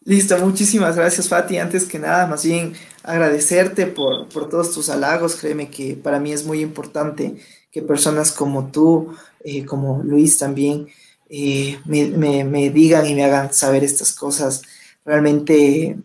Listo, 0.00 0.38
muchísimas 0.38 0.96
gracias, 0.96 1.28
Fati. 1.28 1.58
Antes 1.58 1.84
que 1.84 1.98
nada, 1.98 2.26
más 2.28 2.44
bien 2.44 2.74
agradecerte 3.02 3.86
por, 3.86 4.28
por 4.28 4.48
todos 4.48 4.72
tus 4.72 4.88
halagos. 4.88 5.34
Créeme 5.34 5.68
que 5.68 5.94
para 5.94 6.20
mí 6.20 6.32
es 6.32 6.46
muy 6.46 6.60
importante 6.60 7.34
que 7.72 7.82
personas 7.82 8.32
como 8.32 8.70
tú, 8.70 9.14
eh, 9.48 9.64
como 9.64 10.02
Luis 10.02 10.38
también, 10.38 10.88
eh, 11.28 11.78
me, 11.84 12.70
digan 12.70 13.06
y 13.06 13.14
me 13.14 13.22
hagan 13.22 13.54
saber 13.54 13.84
estas 13.84 14.12
cosas. 14.12 14.62
Realmente 15.04 15.96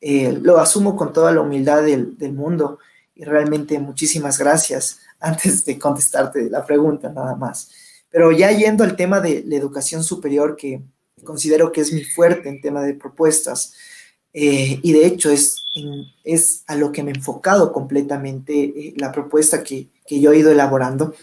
eh, 0.00 0.38
lo 0.40 0.56
asumo 0.56 0.96
con 0.96 1.12
toda 1.12 1.30
la 1.30 1.42
humildad 1.42 1.82
del, 1.82 2.32
mundo 2.32 2.78
y 3.14 3.24
realmente 3.24 3.78
muchísimas 3.78 4.38
gracias 4.38 5.00
antes 5.20 5.66
de 5.66 5.78
contestarte 5.78 6.48
la 6.48 6.64
pregunta 6.64 7.10
nada 7.10 7.36
más. 7.36 7.70
Pero 8.08 8.32
ya 8.32 8.50
yendo 8.50 8.82
al 8.82 8.96
tema 8.96 9.20
de 9.20 9.44
la 9.46 9.56
educación 9.56 10.02
superior, 10.02 10.56
que 10.56 10.80
considero 11.22 11.72
que 11.72 11.82
es 11.82 11.92
mi 11.92 12.02
fuerte 12.02 12.48
en 12.48 12.62
tema 12.62 12.80
de 12.80 12.94
propuestas, 12.94 13.74
y 14.32 14.92
de 14.92 15.06
hecho 15.06 15.30
es, 15.30 15.64
es 16.22 16.62
a 16.66 16.76
lo 16.76 16.92
que 16.92 17.02
me 17.02 17.10
he 17.10 17.14
enfocado 17.14 17.72
completamente 17.72 18.94
la 18.96 19.10
propuesta 19.10 19.62
que, 19.62 19.88
que 20.06 20.20
yo 20.20 20.32
he 20.32 20.38
ido 20.38 20.50
elaborando 20.50 21.14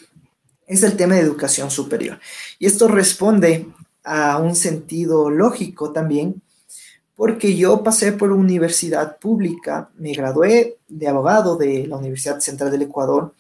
es 0.76 0.84
el 0.84 0.98
tema 0.98 1.16
de 1.16 1.22
educación 1.22 1.72
superior. 1.72 2.20
Y 2.60 2.66
esto 2.66 2.88
responde 2.88 3.68
a 4.04 4.38
un 4.38 4.56
sentido 4.56 5.30
lógico 5.30 5.92
también, 5.92 6.42
porque 7.16 7.56
yo 7.56 7.84
pasé 7.84 8.12
por 8.12 8.32
universidad 8.32 9.18
pública, 9.20 9.90
me 9.98 10.14
gradué 10.14 10.78
de 10.88 11.08
abogado 11.08 11.56
de 11.56 11.88
la 11.88 11.98
Universidad 11.98 12.40
Central 12.40 12.72
del 12.72 12.84
Ecuador, 12.84 13.34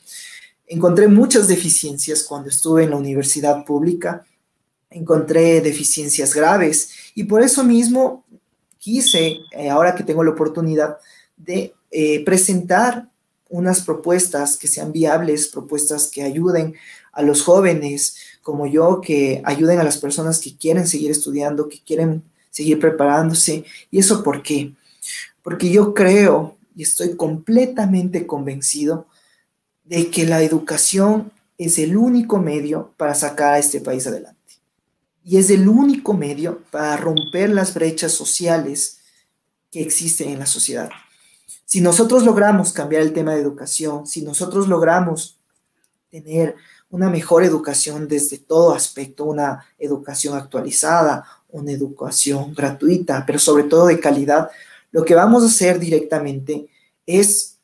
encontré 0.68 1.08
muchas 1.08 1.48
deficiencias 1.48 2.24
cuando 2.24 2.50
estuve 2.50 2.84
en 2.84 2.92
la 2.92 2.98
universidad 2.98 3.66
pública, 3.66 4.25
encontré 4.90 5.60
deficiencias 5.62 6.34
graves 6.34 6.92
y 7.16 7.24
por 7.24 7.42
eso 7.42 7.63
mismo 7.63 8.24
quise, 8.78 9.40
eh, 9.52 9.70
ahora 9.70 9.96
que 9.96 10.04
tengo 10.04 10.24
la 10.24 10.32
oportunidad, 10.32 10.98
de 11.36 11.74
eh, 11.90 12.24
presentar 12.24 13.10
unas 13.50 13.82
propuestas 13.82 14.58
que 14.58 14.68
sean 14.68 14.92
viables, 14.92 15.48
propuestas 15.48 16.08
que 16.08 16.24
ayuden 16.24 16.75
a 17.13 17.22
los 17.22 17.43
jóvenes 17.43 18.17
como 18.41 18.67
yo, 18.67 19.00
que 19.00 19.41
ayuden 19.46 19.79
a 19.79 19.84
las 19.84 19.98
personas 19.98 20.39
que 20.39 20.58
quieren 20.58 20.86
seguir 20.86 21.12
estudiando, 21.12 21.70
que 21.70 21.79
quieren 21.82 22.24
seguir 22.51 22.79
preparándose. 22.79 23.63
¿Y 23.89 24.00
eso 24.00 24.22
por 24.22 24.43
qué? 24.43 24.74
Porque 25.41 25.72
yo 25.72 25.93
creo 25.93 26.58
y 26.75 26.84
estoy 26.84 27.15
completamente 27.15 28.27
convencido 28.27 29.08
de 29.86 30.10
que 30.10 30.25
la 30.25 30.41
educación 30.41 31.32
es 31.58 31.77
el 31.77 31.96
único 31.98 32.39
medio 32.39 32.91
para 32.98 33.15
sacar 33.15 33.53
a 33.53 33.60
este 33.60 33.79
país 33.79 34.05
adelante. 34.08 34.39
Y 35.24 35.38
es 35.38 35.50
el 35.50 35.67
único 35.70 36.13
medio 36.13 36.62
para 36.72 36.98
romper 36.98 37.50
las 37.50 37.74
brechas 37.74 38.12
sociales 38.12 39.00
que 39.72 39.82
existen 39.82 40.29
en 40.29 40.39
la 40.39 40.46
sociedad. 40.46 40.89
Si 41.65 41.79
nosotros 41.79 42.24
logramos 42.24 42.74
cambiar 42.74 43.01
el 43.01 43.13
tema 43.13 43.34
de 43.34 43.41
educación, 43.41 44.05
si 44.05 44.22
nosotros 44.22 44.67
logramos 44.67 45.39
tener 46.10 46.55
una 46.93 47.09
mejor 47.09 47.43
educación 47.43 48.07
desde 48.07 48.38
todo 48.38 48.75
aspecto, 48.75 49.25
una 49.25 49.65
educación 49.79 50.38
actualizada, 50.38 51.25
una 51.50 51.71
educación 51.71 52.53
gratuita, 52.53 53.23
pero 53.25 53.39
sobre 53.39 53.63
todo 53.63 53.88
de 53.88 54.00
calidad, 54.00 54.51
lo 54.91 55.03
que 55.03 55.15
vamos 55.15 55.41
a 55.41 55.47
hacer 55.47 55.79
directamente 55.79 56.67
es 57.07 57.57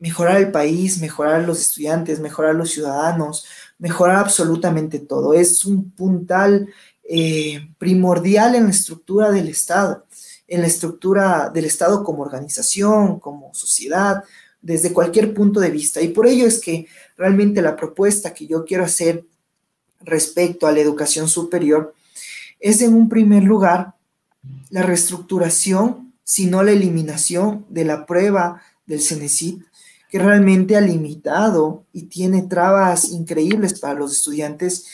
mejorar 0.00 0.38
el 0.38 0.50
país, 0.50 1.00
mejorar 1.00 1.44
los 1.44 1.60
estudiantes, 1.60 2.18
mejorar 2.18 2.56
los 2.56 2.72
ciudadanos, 2.72 3.46
mejorar 3.78 4.16
absolutamente 4.16 4.98
todo. 4.98 5.32
Es 5.32 5.64
un 5.64 5.92
puntal 5.92 6.68
eh, 7.08 7.72
primordial 7.78 8.56
en 8.56 8.64
la 8.64 8.70
estructura 8.70 9.30
del 9.30 9.48
Estado 9.48 10.04
en 10.52 10.60
la 10.60 10.66
estructura 10.66 11.48
del 11.48 11.64
Estado 11.64 12.04
como 12.04 12.22
organización, 12.22 13.18
como 13.20 13.54
sociedad, 13.54 14.22
desde 14.62 14.92
cualquier 14.92 15.34
punto 15.34 15.60
de 15.60 15.70
vista. 15.70 16.00
Y 16.00 16.08
por 16.08 16.26
ello 16.26 16.46
es 16.46 16.60
que 16.60 16.86
realmente 17.16 17.60
la 17.60 17.76
propuesta 17.76 18.32
que 18.32 18.46
yo 18.46 18.64
quiero 18.64 18.84
hacer 18.84 19.24
respecto 20.00 20.66
a 20.66 20.72
la 20.72 20.80
educación 20.80 21.28
superior 21.28 21.94
es 22.60 22.80
en 22.80 22.94
un 22.94 23.08
primer 23.08 23.42
lugar 23.42 23.94
la 24.70 24.82
reestructuración, 24.82 26.14
sino 26.24 26.62
la 26.62 26.72
eliminación 26.72 27.66
de 27.68 27.84
la 27.84 28.06
prueba 28.06 28.62
del 28.86 29.00
CENESID, 29.00 29.62
que 30.08 30.18
realmente 30.18 30.76
ha 30.76 30.80
limitado 30.80 31.84
y 31.92 32.04
tiene 32.04 32.42
trabas 32.42 33.10
increíbles 33.10 33.78
para 33.78 33.94
los 33.94 34.12
estudiantes. 34.12 34.86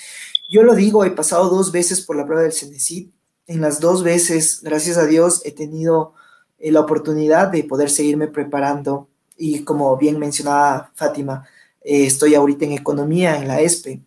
Yo 0.49 0.63
lo 0.63 0.75
digo, 0.75 1.05
he 1.05 1.11
pasado 1.11 1.49
dos 1.49 1.71
veces 1.71 2.01
por 2.01 2.17
la 2.17 2.25
prueba 2.25 2.43
del 2.43 2.53
CENESID 2.53 3.09
en 3.49 3.63
las 3.63 3.81
dos 3.81 4.05
veces, 4.05 4.61
gracias 4.63 4.99
a 4.99 5.07
Dios, 5.07 5.41
he 5.45 5.53
tenido 5.53 6.13
eh, 6.59 6.71
la 6.71 6.81
oportunidad 6.81 7.49
de 7.49 7.65
poder 7.65 7.89
seguirme 7.89 8.29
preparando 8.29 9.09
y 9.39 9.63
como 9.65 9.97
bien 9.97 10.19
mencionaba 10.19 10.91
Fátima, 10.95 11.47
eh, 11.83 12.07
estoy 12.07 12.35
ahorita 12.35 12.65
en 12.65 12.73
economía 12.73 13.37
en 13.37 13.49
la 13.49 13.61
ESPE. 13.61 14.01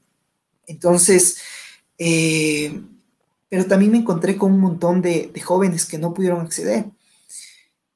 Entonces, 0.68 1.38
eh, 1.98 2.82
pero 3.50 3.66
también 3.66 3.92
me 3.92 3.98
encontré 4.00 4.38
con 4.38 4.52
un 4.52 4.60
montón 4.60 5.02
de, 5.02 5.32
de, 5.34 5.42
jóvenes 5.42 5.86
que 5.86 5.98
no 5.98 6.14
pudieron 6.14 6.42
acceder. 6.42 6.86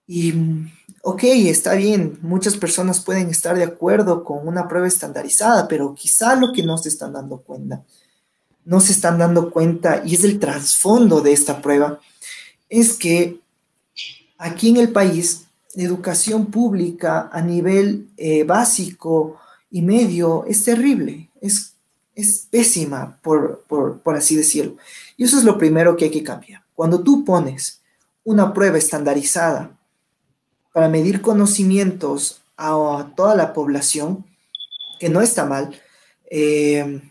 Y, 0.08 0.34
ok, 1.02 1.24
está 1.24 1.74
bien, 1.76 2.18
muchas 2.22 2.58
personas 2.58 3.00
pueden 3.00 3.30
estar 3.30 3.56
de 3.56 3.64
acuerdo 3.64 4.24
con 4.24 4.48
una 4.48 4.68
prueba 4.68 4.88
estandarizada, 4.88 5.68
pero 5.68 5.96
quizá 5.96 6.36
lo 6.36 6.52
que 6.54 6.64
no 6.64 6.78
se 6.78 6.90
están 6.90 7.14
dando 7.14 7.42
cuenta 7.42 7.84
no 8.66 8.80
se 8.80 8.92
están 8.92 9.20
dando 9.20 9.52
cuenta, 9.52 10.02
y 10.06 10.16
es 10.16 10.24
el 10.24 10.40
trasfondo 10.40 11.22
de 11.22 11.32
esta 11.32 11.62
prueba, 11.62 12.00
es 12.68 12.94
que 12.94 13.40
aquí 14.38 14.70
en 14.70 14.78
el 14.78 14.92
país, 14.92 15.46
educación 15.84 16.48
pública 16.48 17.30
a 17.32 17.42
nivel 17.42 18.10
eh, 18.18 18.44
básico 18.44 19.38
y 19.70 19.82
medio 19.82 20.46
es 20.48 20.64
terrible, 20.64 21.30
es, 21.42 21.76
es 22.16 22.48
pésima, 22.50 23.20
por, 23.22 23.64
por 23.68 24.16
así 24.16 24.36
decirlo. 24.36 24.78
Y 25.18 25.26
eso 25.26 25.38
es 25.38 25.44
lo 25.44 25.58
primero 25.58 25.98
que 25.98 26.06
hay 26.06 26.12
que 26.12 26.24
cambiar. 26.24 26.64
Cuando 26.74 27.02
tú 27.02 27.24
pones 27.24 27.82
una 28.24 28.54
prueba 28.54 28.78
estandarizada 28.78 29.78
para 30.74 30.90
medir 30.90 31.22
conocimientos 31.22 32.42
a, 32.58 33.12
toda 33.16 33.36
la 33.36 33.54
población, 33.54 34.26
que 35.00 35.10
no 35.10 35.22
está 35.22 35.46
mal, 35.46 35.80
eh, 36.30 37.02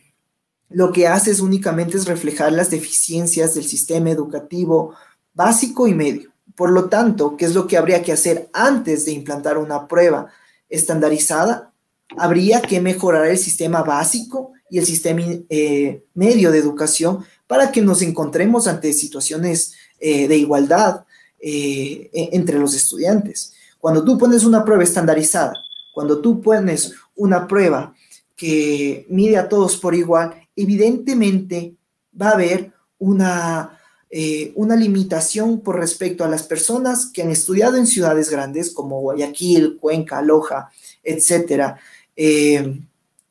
lo 0.68 0.92
que 0.92 1.06
haces 1.06 1.40
únicamente 1.40 1.96
es 1.96 2.06
reflejar 2.06 2.52
las 2.52 2.70
deficiencias 2.70 3.54
del 3.54 3.64
sistema 3.64 4.10
educativo 4.10 4.94
básico 5.32 5.86
y 5.86 5.94
medio. 5.94 6.33
Por 6.56 6.70
lo 6.70 6.88
tanto, 6.88 7.36
¿qué 7.36 7.46
es 7.46 7.54
lo 7.54 7.66
que 7.66 7.76
habría 7.76 8.02
que 8.02 8.12
hacer 8.12 8.48
antes 8.52 9.04
de 9.04 9.12
implantar 9.12 9.58
una 9.58 9.88
prueba 9.88 10.28
estandarizada? 10.68 11.72
Habría 12.16 12.62
que 12.62 12.80
mejorar 12.80 13.26
el 13.26 13.38
sistema 13.38 13.82
básico 13.82 14.52
y 14.70 14.78
el 14.78 14.86
sistema 14.86 15.22
eh, 15.48 16.04
medio 16.14 16.52
de 16.52 16.58
educación 16.58 17.24
para 17.46 17.72
que 17.72 17.82
nos 17.82 18.02
encontremos 18.02 18.66
ante 18.66 18.92
situaciones 18.92 19.74
eh, 20.00 20.28
de 20.28 20.36
igualdad 20.36 21.04
eh, 21.40 22.10
e-, 22.12 22.30
entre 22.32 22.58
los 22.58 22.74
estudiantes. 22.74 23.52
Cuando 23.78 24.04
tú 24.04 24.16
pones 24.16 24.44
una 24.44 24.64
prueba 24.64 24.82
estandarizada, 24.82 25.52
cuando 25.92 26.20
tú 26.20 26.40
pones 26.40 26.94
una 27.14 27.46
prueba 27.46 27.94
que 28.36 29.06
mide 29.08 29.36
a 29.36 29.48
todos 29.48 29.76
por 29.76 29.94
igual, 29.94 30.34
evidentemente 30.56 31.76
va 32.20 32.30
a 32.30 32.34
haber 32.34 32.72
una, 32.98 33.78
eh, 34.16 34.52
una 34.54 34.76
limitación 34.76 35.58
por 35.58 35.76
respecto 35.76 36.22
a 36.22 36.28
las 36.28 36.44
personas 36.44 37.06
que 37.06 37.22
han 37.22 37.32
estudiado 37.32 37.76
en 37.76 37.88
ciudades 37.88 38.30
grandes 38.30 38.70
como 38.70 39.00
Guayaquil, 39.00 39.76
Cuenca, 39.80 40.22
Loja, 40.22 40.70
etcétera, 41.02 41.80
eh, 42.14 42.80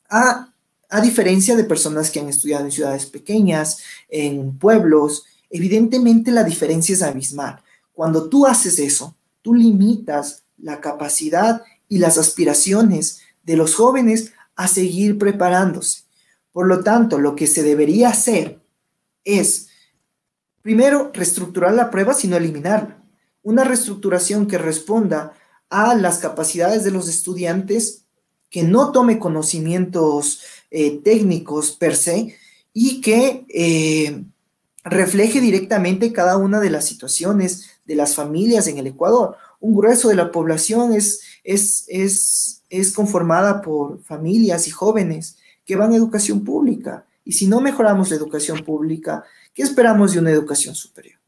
a, 0.10 0.54
a 0.90 1.02
diferencia 1.02 1.56
de 1.56 1.64
personas 1.64 2.12
que 2.12 2.20
han 2.20 2.28
estudiado 2.28 2.66
en 2.66 2.72
ciudades 2.74 3.06
pequeñas, 3.06 3.78
en 4.10 4.58
pueblos, 4.58 5.24
evidentemente 5.50 6.32
la 6.32 6.44
diferencia 6.44 6.92
es 6.92 7.02
abismal. 7.02 7.62
Cuando 7.94 8.28
tú 8.28 8.46
haces 8.46 8.78
eso, 8.78 9.16
tú 9.42 9.54
limitas 9.54 10.44
la 10.58 10.82
capacidad 10.82 11.62
y 11.88 12.00
las 12.00 12.18
aspiraciones 12.18 13.22
de 13.42 13.56
los 13.56 13.76
jóvenes 13.76 14.34
a 14.58 14.68
seguir 14.68 15.18
preparándose. 15.18 16.02
Por 16.52 16.68
lo 16.68 16.84
tanto, 16.84 17.20
lo 17.20 17.38
que 17.38 17.48
se 17.48 17.64
debería 17.64 18.10
hacer 18.10 18.60
es, 19.24 19.70
primero, 20.64 21.12
reestructurar 21.14 21.74
la 21.76 21.92
prueba, 21.92 22.16
sino 22.16 22.36
eliminarla. 22.36 23.04
Una 23.44 23.64
reestructuración 23.64 24.48
que 24.48 24.58
responda 24.58 25.34
a 25.70 25.94
las 25.94 26.18
capacidades 26.18 26.84
de 26.84 26.92
los 26.92 27.08
estudiantes, 27.08 28.06
que 28.50 28.64
no 28.64 28.92
tome 28.92 29.20
conocimientos 29.20 30.42
eh, 30.72 31.02
técnicos 31.04 31.72
per 31.72 31.96
se 31.96 32.36
y 32.72 33.02
que 33.02 33.46
eh, 33.50 34.24
refleje 34.84 35.42
directamente 35.42 36.14
cada 36.14 36.38
una 36.38 36.60
de 36.60 36.70
las 36.70 36.86
situaciones 36.86 37.72
de 37.86 37.96
las 37.96 38.16
familias 38.16 38.68
en 38.68 38.78
el 38.78 38.88
Ecuador. 38.88 39.36
Un 39.60 39.76
grueso 39.76 40.10
de 40.10 40.16
la 40.16 40.32
población 40.32 40.94
es, 40.94 41.22
es, 41.44 41.86
es, 41.88 42.64
es 42.70 42.94
conformada 42.94 43.62
por 43.62 44.02
familias 44.04 44.68
y 44.68 44.72
jóvenes 44.72 45.38
que 45.66 45.76
van 45.76 45.92
a 45.92 45.98
educación 45.98 46.44
pública. 46.44 47.06
Y 47.26 47.34
si 47.34 47.48
no 47.48 47.62
mejoramos 47.62 48.10
la 48.10 48.18
educación 48.18 48.64
pública, 48.64 49.24
¿qué 49.54 49.64
esperamos 49.64 50.14
de 50.14 50.20
una 50.20 50.32
educación 50.32 50.76
superior? 50.76 51.20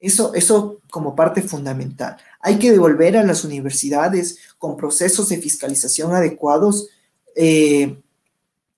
Eso, 0.00 0.34
eso 0.34 0.80
como 0.90 1.16
parte 1.16 1.40
fundamental. 1.40 2.16
Hay 2.40 2.58
que 2.58 2.70
devolver 2.70 3.16
a 3.16 3.22
las 3.22 3.44
universidades 3.44 4.38
con 4.58 4.76
procesos 4.76 5.30
de 5.30 5.38
fiscalización 5.38 6.14
adecuados 6.14 6.88
eh, 7.34 7.96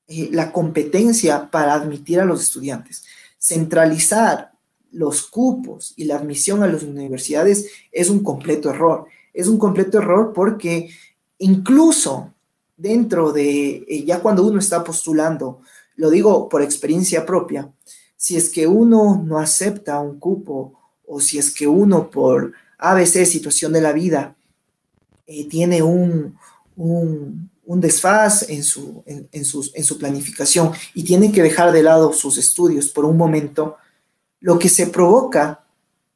eh, 0.09 0.29
la 0.31 0.53
competencia 0.53 1.51
para 1.51 1.75
admitir 1.75 2.21
a 2.21 2.25
los 2.25 2.41
estudiantes. 2.41 3.05
Centralizar 3.39 4.53
los 4.93 5.25
cupos 5.27 5.95
y 5.97 6.05
la 6.05 6.17
admisión 6.17 6.63
a 6.63 6.69
las 6.69 6.85
universidades 6.85 7.67
es 7.91 8.09
un 8.09 8.23
completo 8.23 8.71
error. 8.71 9.07
Es 9.35 9.49
un 9.49 9.59
completo 9.59 9.99
error 9.99 10.33
porque 10.33 10.91
incluso 11.39 12.33
dentro 12.77 13.33
de, 13.33 13.85
eh, 13.89 14.05
ya 14.05 14.21
cuando 14.21 14.45
uno 14.47 14.61
está 14.61 14.85
postulando, 14.85 15.61
lo 15.97 16.11
digo 16.11 16.49
por 16.49 16.63
experiencia 16.63 17.27
propia, 17.27 17.71
si 18.17 18.37
es 18.37 18.49
que 18.49 18.67
uno 18.67 19.23
no 19.25 19.39
acepta 19.39 20.01
un 20.01 20.19
cupo 20.19 20.73
o 21.07 21.21
si 21.21 21.39
es 21.39 21.53
que 21.53 21.67
uno 21.67 22.11
por 22.11 22.53
ABC 22.79 23.25
situación 23.27 23.73
de 23.73 23.81
la 23.81 23.93
vida 23.93 24.37
eh, 25.27 25.49
tiene 25.49 25.83
un, 25.83 26.37
un, 26.77 27.51
desfaz 27.81 28.49
en 28.49 28.63
su, 28.63 29.03
en, 29.07 29.29
en 29.33 29.45
su 29.85 29.99
planificación 29.99 30.73
y 30.95 31.05
tiene 31.05 31.33
que 31.33 31.43
dejar 31.43 31.73
de 31.73 31.83
lado 31.83 32.13
sus 32.13 32.39
estudios 32.39 32.89
por 32.89 33.05
un 33.05 33.17
momento, 33.17 33.77
lo 34.41 34.59
que 34.59 34.69
se 34.69 34.87
provoca 34.87 35.65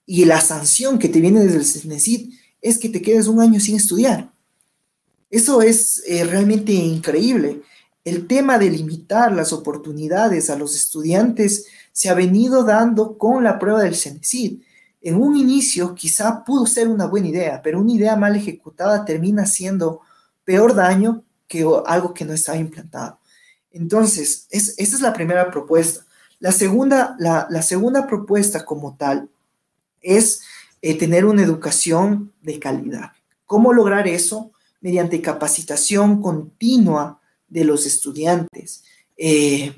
y 0.06 0.24
la 0.24 0.40
sanción 0.40 0.98
que 0.98 1.08
te 1.08 1.20
viene 1.20 1.40
desde 1.40 1.58
el 1.58 1.64
CNESID 1.64 2.32
es 2.60 2.78
que 2.78 2.88
te 2.88 3.00
quedes 3.00 3.26
un 3.26 3.40
año 3.40 3.60
sin 3.60 3.76
estudiar. 3.76 4.32
Eso 5.30 5.62
es 5.62 6.02
eh, 6.06 6.24
realmente 6.24 6.72
increíble. 6.72 7.62
El 8.04 8.26
tema 8.26 8.58
de 8.58 8.70
limitar 8.70 9.32
las 9.32 9.52
oportunidades 9.52 10.50
a 10.50 10.56
los 10.56 10.74
estudiantes 10.74 11.66
se 12.00 12.08
ha 12.08 12.14
venido 12.14 12.64
dando 12.64 13.18
con 13.18 13.44
la 13.44 13.58
prueba 13.58 13.82
del 13.82 13.94
CENESID 13.94 14.62
en 15.02 15.16
un 15.16 15.36
inicio 15.36 15.94
quizá 15.94 16.42
pudo 16.44 16.64
ser 16.64 16.88
una 16.88 17.04
buena 17.04 17.28
idea, 17.28 17.60
pero 17.60 17.78
una 17.78 17.92
idea 17.92 18.16
mal 18.16 18.34
ejecutada 18.34 19.04
termina 19.04 19.44
siendo 19.44 20.00
peor 20.42 20.74
daño 20.74 21.24
que 21.46 21.62
algo 21.84 22.14
que 22.14 22.24
no 22.24 22.32
estaba 22.32 22.56
implantado. 22.56 23.18
Entonces, 23.70 24.46
esa 24.48 24.72
es 24.78 25.00
la 25.02 25.12
primera 25.12 25.50
propuesta. 25.50 26.06
La 26.38 26.52
segunda, 26.52 27.16
la, 27.18 27.60
segunda 27.60 28.06
propuesta 28.06 28.64
como 28.64 28.96
tal 28.96 29.28
es 30.00 30.40
eh, 30.80 30.96
tener 30.96 31.26
una 31.26 31.42
educación 31.42 32.32
de 32.40 32.58
calidad. 32.58 33.12
¿Cómo 33.44 33.74
lograr 33.74 34.08
eso? 34.08 34.52
Mediante 34.80 35.20
capacitación 35.20 36.22
continua 36.22 37.20
de 37.46 37.64
los 37.64 37.84
estudiantes, 37.84 38.84
eh, 39.22 39.74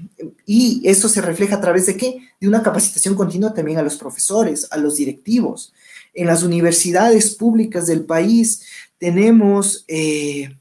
y 0.46 0.82
eso 0.84 1.08
se 1.08 1.20
refleja 1.20 1.56
a 1.56 1.60
través 1.60 1.86
de 1.86 1.96
qué? 1.96 2.28
De 2.40 2.46
una 2.46 2.62
capacitación 2.62 3.16
continua 3.16 3.52
también 3.52 3.76
a 3.76 3.82
los 3.82 3.96
profesores, 3.96 4.68
a 4.70 4.76
los 4.76 4.98
directivos. 4.98 5.72
En 6.14 6.28
las 6.28 6.44
universidades 6.44 7.34
públicas 7.34 7.88
del 7.88 8.04
país 8.04 8.62
tenemos, 8.98 9.84
eh, 9.88 10.56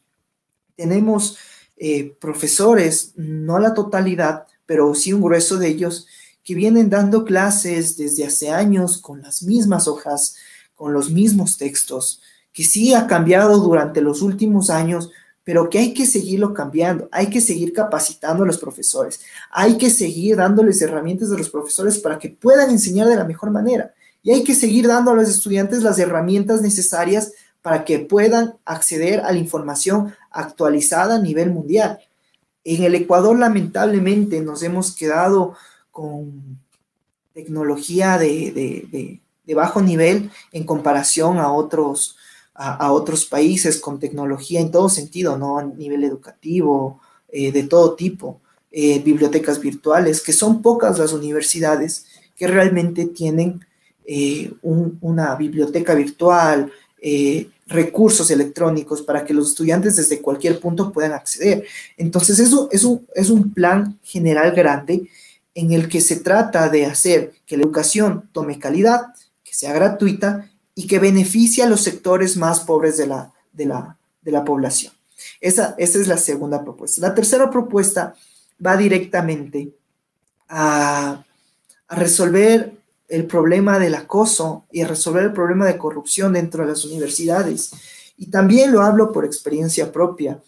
tenemos 0.75 1.37
eh, 1.77 2.15
profesores, 2.19 3.13
no 3.17 3.59
la 3.59 3.75
totalidad, 3.75 4.47
pero 4.65 4.95
sí 4.95 5.13
un 5.13 5.21
grueso 5.21 5.57
de 5.57 5.67
ellos, 5.67 6.07
que 6.43 6.55
vienen 6.55 6.89
dando 6.89 7.23
clases 7.23 7.97
desde 7.97 8.25
hace 8.25 8.49
años 8.49 8.97
con 8.99 9.21
las 9.21 9.43
mismas 9.43 9.87
hojas, 9.87 10.37
con 10.73 10.91
los 10.91 11.11
mismos 11.11 11.59
textos, 11.59 12.19
que 12.51 12.63
sí 12.63 12.95
ha 12.95 13.05
cambiado 13.05 13.59
durante 13.59 14.01
los 14.01 14.23
últimos 14.23 14.71
años, 14.71 15.11
pero 15.43 15.69
que 15.69 15.79
hay 15.79 15.93
que 15.93 16.05
seguirlo 16.05 16.53
cambiando, 16.53 17.09
hay 17.11 17.29
que 17.29 17.41
seguir 17.41 17.73
capacitando 17.73 18.43
a 18.43 18.47
los 18.47 18.57
profesores, 18.57 19.21
hay 19.49 19.77
que 19.77 19.89
seguir 19.89 20.37
dándoles 20.37 20.81
herramientas 20.81 21.31
a 21.31 21.37
los 21.37 21.49
profesores 21.49 21.99
para 21.99 22.19
que 22.19 22.29
puedan 22.29 22.69
enseñar 22.69 23.07
de 23.07 23.15
la 23.15 23.23
mejor 23.23 23.51
manera 23.51 23.93
y 24.23 24.31
hay 24.31 24.43
que 24.43 24.55
seguir 24.55 24.87
dando 24.87 25.11
a 25.11 25.15
los 25.15 25.29
estudiantes 25.29 25.83
las 25.83 25.97
herramientas 25.99 26.61
necesarias 26.61 27.33
para 27.61 27.85
que 27.85 27.99
puedan 27.99 28.55
acceder 28.65 29.21
a 29.21 29.31
la 29.31 29.37
información 29.37 30.13
actualizada 30.31 31.15
a 31.15 31.21
nivel 31.21 31.51
mundial. 31.51 31.99
En 32.63 32.83
el 32.83 32.95
Ecuador, 32.95 33.37
lamentablemente, 33.37 34.41
nos 34.41 34.63
hemos 34.63 34.95
quedado 34.95 35.55
con 35.91 36.59
tecnología 37.33 38.17
de, 38.17 39.19
bajo 39.55 39.81
nivel 39.81 40.31
en 40.51 40.63
comparación 40.65 41.37
a 41.37 41.51
otros, 41.51 42.17
a, 42.53 42.91
otros 42.91 43.25
países 43.25 43.79
con 43.79 43.99
tecnología 43.99 44.59
en 44.59 44.71
todo 44.71 44.89
sentido, 44.89 45.37
¿no? 45.37 45.57
A 45.57 45.63
nivel 45.63 46.03
educativo, 46.03 46.99
eh, 47.31 47.51
de 47.51 47.63
todo 47.63 47.95
tipo, 47.95 48.39
eh, 48.71 48.99
bibliotecas 48.99 49.59
virtuales, 49.59 50.21
que 50.21 50.33
son 50.33 50.61
pocas 50.61 50.99
las 50.99 51.13
universidades 51.13 52.05
que 52.35 52.47
realmente 52.47 53.05
tienen 53.07 53.65
eh, 54.05 54.51
una 54.61 55.35
biblioteca 55.35 55.95
virtual, 55.95 56.71
recursos 57.65 58.29
electrónicos 58.29 59.01
para 59.01 59.25
que 59.25 59.33
los 59.33 59.49
estudiantes 59.49 59.95
desde 59.95 60.21
cualquier 60.21 60.59
punto 60.59 60.91
puedan 60.91 61.13
acceder. 61.13 61.65
Entonces, 61.97 62.37
eso 62.37 62.69
es 62.71 62.83
un, 62.83 63.07
es 63.15 63.31
un 63.31 63.53
plan 63.53 63.97
general 64.03 64.51
grande 64.51 65.09
en 65.55 65.71
el 65.71 65.89
que 65.89 65.99
se 65.99 66.17
trata 66.17 66.69
de 66.69 66.85
hacer 66.85 67.33
que 67.47 67.57
la 67.57 67.63
educación 67.63 68.29
tome 68.31 68.59
calidad, 68.59 69.15
que 69.43 69.53
sea 69.53 69.73
gratuita 69.73 70.50
y 70.75 70.87
que 70.87 70.99
beneficia 70.99 71.65
a 71.65 71.69
los 71.69 71.81
sectores 71.81 72.37
más 72.37 72.61
pobres 72.61 72.97
de 72.97 73.07
la, 73.07 73.33
de 73.51 73.65
la, 73.65 73.97
de 74.21 74.31
la 74.31 74.43
población. 74.45 74.93
Esa, 75.39 75.75
esa 75.77 75.99
es 75.99 76.07
la 76.07 76.17
segunda 76.17 76.63
propuesta. 76.63 77.01
La 77.01 77.13
tercera 77.13 77.49
propuesta 77.49 78.15
va 78.65 78.77
directamente 78.77 79.73
a, 80.47 81.23
a 81.87 81.95
resolver 81.95 82.73
el 83.09 83.25
problema 83.25 83.77
del 83.77 83.95
acoso 83.95 84.65
y 84.71 84.81
a 84.81 84.87
resolver 84.87 85.23
el 85.23 85.33
problema 85.33 85.65
de 85.65 85.77
corrupción 85.77 86.33
dentro 86.33 86.63
de 86.63 86.69
las 86.69 86.85
universidades. 86.85 87.71
Y 88.17 88.27
también 88.27 88.71
lo 88.71 88.81
hablo 88.81 89.11
por 89.11 89.25
experiencia 89.25 89.91
propia. 89.91 90.41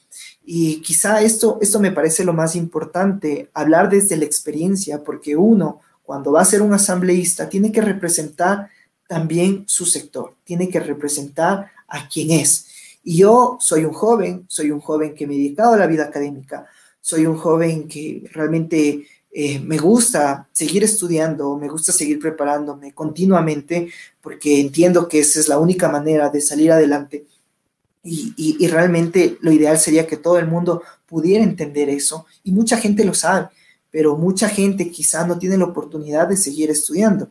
Y 0.45 0.81
quizá 0.81 1.21
esto, 1.21 1.57
esto 1.61 1.79
me 1.79 1.91
parece 1.91 2.23
lo 2.23 2.33
más 2.33 2.55
importante, 2.55 3.49
hablar 3.53 3.89
desde 3.89 4.17
la 4.17 4.25
experiencia, 4.25 5.03
porque 5.03 5.35
uno, 5.35 5.81
cuando 6.03 6.31
va 6.31 6.41
a 6.41 6.45
ser 6.45 6.61
un 6.61 6.73
asambleísta, 6.73 7.49
tiene 7.49 7.71
que 7.71 7.81
representar 7.81 8.69
también 9.07 9.63
su 9.67 9.85
sector, 9.85 10.35
tiene 10.43 10.69
que 10.69 10.79
representar 10.79 11.71
a 11.87 12.07
quien 12.07 12.31
es. 12.31 12.67
Y 13.03 13.17
yo 13.17 13.57
soy 13.59 13.85
un 13.85 13.93
joven, 13.93 14.45
soy 14.47 14.71
un 14.71 14.79
joven 14.79 15.13
que 15.13 15.27
me 15.27 15.35
he 15.35 15.37
dedicado 15.37 15.73
a 15.73 15.77
la 15.77 15.87
vida 15.87 16.05
académica, 16.05 16.67
soy 17.01 17.25
un 17.25 17.37
joven 17.37 17.87
que 17.87 18.23
realmente 18.31 19.05
eh, 19.35 19.59
me 19.59 19.77
gusta 19.77 20.47
seguir 20.51 20.83
estudiando, 20.83 21.57
me 21.57 21.67
gusta 21.67 21.91
seguir 21.91 22.19
preparándome 22.19 22.93
continuamente, 22.93 23.89
porque 24.21 24.61
entiendo 24.61 25.07
que 25.07 25.19
esa 25.19 25.39
es 25.39 25.47
la 25.47 25.57
única 25.57 25.89
manera 25.89 26.29
de 26.29 26.39
salir 26.39 26.71
adelante. 26.71 27.25
Y, 28.03 28.33
y, 28.37 28.67
realmente 28.67 29.37
lo 29.39 29.51
ideal 29.51 29.79
sería 29.79 30.05
que 30.05 30.17
todo 30.17 30.37
el 30.37 30.45
mundo 30.45 30.83
pudiera 31.05 31.41
entender 31.41 31.89
eso, 31.89 32.25
y 32.43 32.51
mucha 32.51 32.77
gente 32.77 33.05
lo 33.05 33.13
sabe, 33.13 33.47
pero 33.91 34.17
mucha 34.17 34.49
gente 34.49 34.91
quizá 34.91 35.25
no 35.25 35.39
tiene 35.39 35.57
la 35.57 35.65
oportunidad 35.65 36.27
de 36.27 36.35
seguir 36.35 36.69
estudiando. 36.69 37.29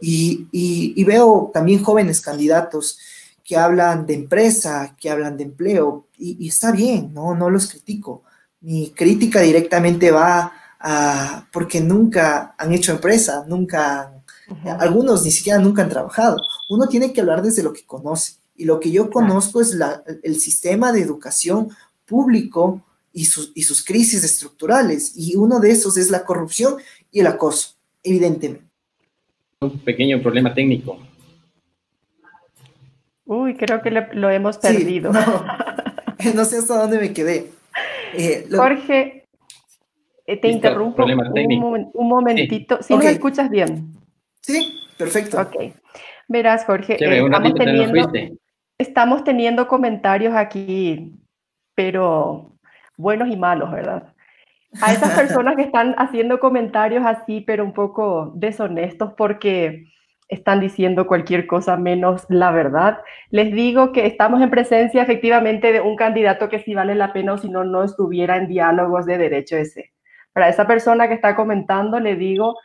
Y, 0.00 1.02
veo 1.04 1.50
también 1.52 1.82
jóvenes 1.82 2.20
candidatos 2.20 2.98
que 3.42 3.56
hablan 3.56 4.06
de 4.06 4.14
empresa, 4.14 4.96
que 4.98 5.10
hablan 5.10 5.36
de 5.36 5.44
empleo, 5.44 6.06
y, 6.18 6.48
está 6.48 6.72
bien, 6.72 7.12
¿no? 7.12 7.34
no 7.34 7.50
los 7.50 7.68
critico. 7.68 8.22
Mi 8.60 8.90
crítica 8.90 9.40
directamente 9.40 10.10
va 10.10 10.52
a, 10.80 11.46
porque 11.52 11.80
nunca 11.80 12.54
han 12.58 12.72
hecho 12.72 12.92
empresa, 12.92 13.44
nunca, 13.46 14.22
algunos 14.78 15.24
ni 15.24 15.30
siquiera 15.30 15.58
nunca 15.58 15.82
han 15.82 15.90
trabajado. 15.90 16.36
Uno 16.70 16.88
tiene 16.88 17.12
que 17.12 17.20
hablar 17.20 17.42
desde 17.42 17.62
lo 17.62 17.72
que 17.72 17.84
conoce. 17.84 18.34
Y 18.56 18.66
lo 18.66 18.78
que 18.78 18.90
yo 18.90 19.10
conozco 19.10 19.60
es 19.60 19.74
la, 19.74 20.02
el 20.22 20.38
sistema 20.38 20.92
de 20.92 21.00
educación 21.00 21.70
público 22.06 22.82
y 23.12 23.26
sus, 23.26 23.52
y 23.54 23.62
sus 23.62 23.84
crisis 23.84 24.22
estructurales. 24.24 25.12
Y 25.16 25.36
uno 25.36 25.60
de 25.60 25.70
esos 25.70 25.96
es 25.96 26.10
la 26.10 26.24
corrupción 26.24 26.76
y 27.10 27.20
el 27.20 27.26
acoso, 27.26 27.76
evidentemente. 28.02 28.73
Un 29.64 29.78
pequeño 29.80 30.20
problema 30.20 30.52
técnico. 30.54 30.98
Uy, 33.26 33.56
creo 33.56 33.80
que 33.80 33.90
lo 33.90 34.30
hemos 34.30 34.58
perdido. 34.58 35.10
no, 36.34 36.44
sé 36.44 36.58
hasta 36.58 36.78
dónde 36.78 36.98
me 36.98 37.12
quedé. 37.12 37.50
Eh, 38.14 38.46
Jorge, 38.54 39.24
eh, 40.26 40.36
te 40.36 40.48
interrumpo 40.48 41.04
un, 41.04 41.90
un, 41.92 42.08
momentito. 42.08 42.82
Si 42.82 42.94
me 42.96 43.10
escuchas 43.10 43.50
bien. 43.50 43.94
Sí, 44.40 44.74
perfecto. 44.98 45.40
Ok. 45.40 45.74
Verás, 46.28 46.64
Jorge, 46.64 46.94
eh, 46.94 47.24
estamos, 47.24 47.54
teniendo, 47.54 48.12
estamos 48.78 49.24
teniendo 49.24 49.68
comentarios 49.68 50.34
aquí, 50.34 51.12
pero 51.74 52.56
buenos 52.96 53.28
y 53.28 53.36
malos, 53.36 53.70
¿verdad? 53.70 54.13
A 54.80 54.92
esas 54.92 55.10
personas 55.18 55.56
que 55.56 55.62
están 55.62 55.94
haciendo 55.98 56.40
comentarios 56.40 57.04
así, 57.06 57.40
pero 57.40 57.64
un 57.64 57.72
poco 57.72 58.32
deshonestos 58.34 59.12
porque 59.16 59.86
están 60.28 60.60
diciendo 60.60 61.06
cualquier 61.06 61.46
cosa 61.46 61.76
menos 61.76 62.24
la 62.28 62.50
verdad. 62.50 62.98
Les 63.30 63.52
digo 63.52 63.92
que 63.92 64.06
estamos 64.06 64.42
en 64.42 64.50
presencia 64.50 65.02
efectivamente 65.02 65.72
de 65.72 65.80
un 65.80 65.96
candidato 65.96 66.48
que 66.48 66.60
sí 66.60 66.74
vale 66.74 66.94
la 66.94 67.12
pena 67.12 67.34
o 67.34 67.38
si 67.38 67.48
no, 67.48 67.64
no 67.64 67.84
estuviera 67.84 68.36
en 68.36 68.48
diálogos 68.48 69.06
de 69.06 69.18
derecho 69.18 69.56
ese. 69.56 69.92
Para 70.32 70.48
esa 70.48 70.66
persona 70.66 71.08
que 71.08 71.14
está 71.14 71.36
comentando, 71.36 72.00
le 72.00 72.16
digo, 72.16 72.56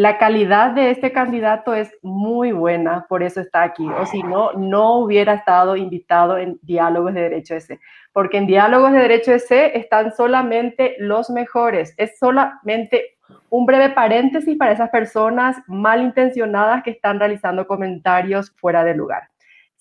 la 0.00 0.16
calidad 0.16 0.70
de 0.70 0.90
este 0.90 1.12
candidato 1.12 1.74
es 1.74 1.94
muy 2.00 2.52
buena, 2.52 3.04
por 3.06 3.22
eso 3.22 3.42
está 3.42 3.62
aquí. 3.62 3.86
O 3.86 4.06
si 4.06 4.22
no, 4.22 4.54
no 4.54 4.96
hubiera 4.96 5.34
estado 5.34 5.76
invitado 5.76 6.38
en 6.38 6.58
diálogos 6.62 7.12
de 7.12 7.20
derecho 7.20 7.54
ese. 7.54 7.80
Porque 8.14 8.38
en 8.38 8.46
diálogos 8.46 8.92
de 8.92 8.98
derecho 9.00 9.30
ese 9.30 9.76
están 9.76 10.16
solamente 10.16 10.96
los 11.00 11.28
mejores. 11.28 11.92
Es 11.98 12.18
solamente 12.18 13.18
un 13.50 13.66
breve 13.66 13.90
paréntesis 13.90 14.56
para 14.56 14.72
esas 14.72 14.88
personas 14.88 15.58
malintencionadas 15.66 16.82
que 16.82 16.92
están 16.92 17.20
realizando 17.20 17.66
comentarios 17.66 18.52
fuera 18.52 18.82
de 18.82 18.94
lugar. 18.94 19.24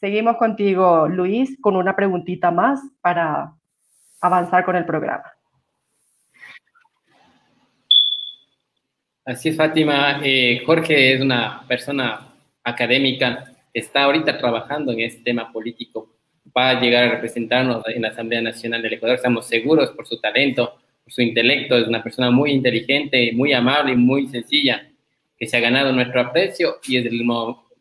Seguimos 0.02 0.36
contigo, 0.36 1.08
Luis, 1.08 1.58
con 1.62 1.78
una 1.78 1.96
preguntita 1.96 2.52
más 2.52 2.82
para 3.00 3.54
avanzar 4.20 4.66
con 4.66 4.76
el 4.76 4.84
programa. 4.84 5.39
Así 9.30 9.50
es, 9.50 9.58
Fátima. 9.58 10.22
Eh, 10.24 10.64
Jorge 10.66 11.14
es 11.14 11.22
una 11.22 11.62
persona 11.68 12.34
académica 12.64 13.44
está 13.72 14.06
ahorita 14.06 14.40
trabajando 14.40 14.92
en 14.92 15.02
este 15.02 15.22
tema 15.22 15.54
político. 15.54 16.16
Va 16.58 16.72
a 16.72 16.82
llegar 16.82 17.04
a 17.04 17.12
representarnos 17.12 17.84
en 17.90 18.02
la 18.02 18.08
Asamblea 18.08 18.42
Nacional 18.42 18.82
del 18.82 18.94
Ecuador. 18.94 19.18
Estamos 19.18 19.48
seguros 19.48 19.92
por 19.92 20.08
su 20.08 20.20
talento, 20.20 20.80
su 21.06 21.22
intelecto, 21.22 21.78
es 21.78 21.88
una 21.88 22.02
persona 22.02 22.32
muy 22.32 22.54
inteligente, 22.54 23.32
muy 23.34 23.54
amable 23.54 23.92
y 23.94 23.98
muy 23.98 24.28
sencilla, 24.30 24.90
que 25.38 25.46
se 25.46 25.58
ha 25.58 25.60
ganado 25.60 25.92
nuestro 25.92 26.22
aprecio 26.22 26.80
y 26.88 26.98
es 26.98 27.12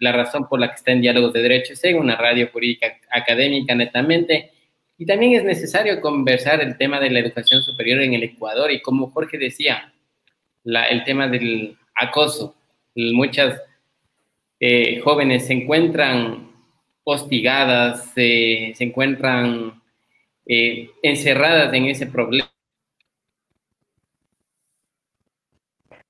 la 0.00 0.12
razón 0.12 0.46
por 0.50 0.60
la 0.60 0.68
que 0.68 0.76
está 0.76 0.92
en 0.92 1.00
Diálogos 1.00 1.32
de 1.32 1.40
Derechos 1.40 1.82
en 1.82 1.96
una 1.96 2.16
radio 2.16 2.50
jurídica 2.52 2.98
académica 3.10 3.74
netamente. 3.74 4.50
Y 4.98 5.06
también 5.06 5.32
es 5.32 5.44
necesario 5.44 5.98
conversar 6.02 6.60
el 6.60 6.76
tema 6.76 7.00
de 7.00 7.08
la 7.08 7.20
educación 7.20 7.62
superior 7.62 8.02
en 8.02 8.12
el 8.12 8.24
Ecuador 8.24 8.70
y 8.70 8.82
como 8.82 9.08
Jorge 9.08 9.38
decía, 9.38 9.94
el 10.90 11.04
tema 11.04 11.28
del 11.28 11.76
acoso. 11.94 12.54
Muchas 12.94 13.60
eh, 14.60 15.00
jóvenes 15.00 15.46
se 15.46 15.54
encuentran 15.54 16.50
hostigadas, 17.04 18.12
se 18.14 18.74
encuentran 18.78 19.80
eh, 20.46 20.90
encerradas 21.02 21.72
en 21.74 21.86
ese 21.86 22.06
problema 22.06 22.50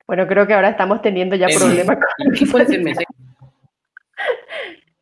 Bueno, 0.09 0.27
creo 0.27 0.47
que 0.47 0.55
ahora 0.55 0.71
estamos 0.71 1.03
teniendo 1.03 1.37
ya 1.37 1.49
problemas 1.49 1.99
con... 1.99 2.63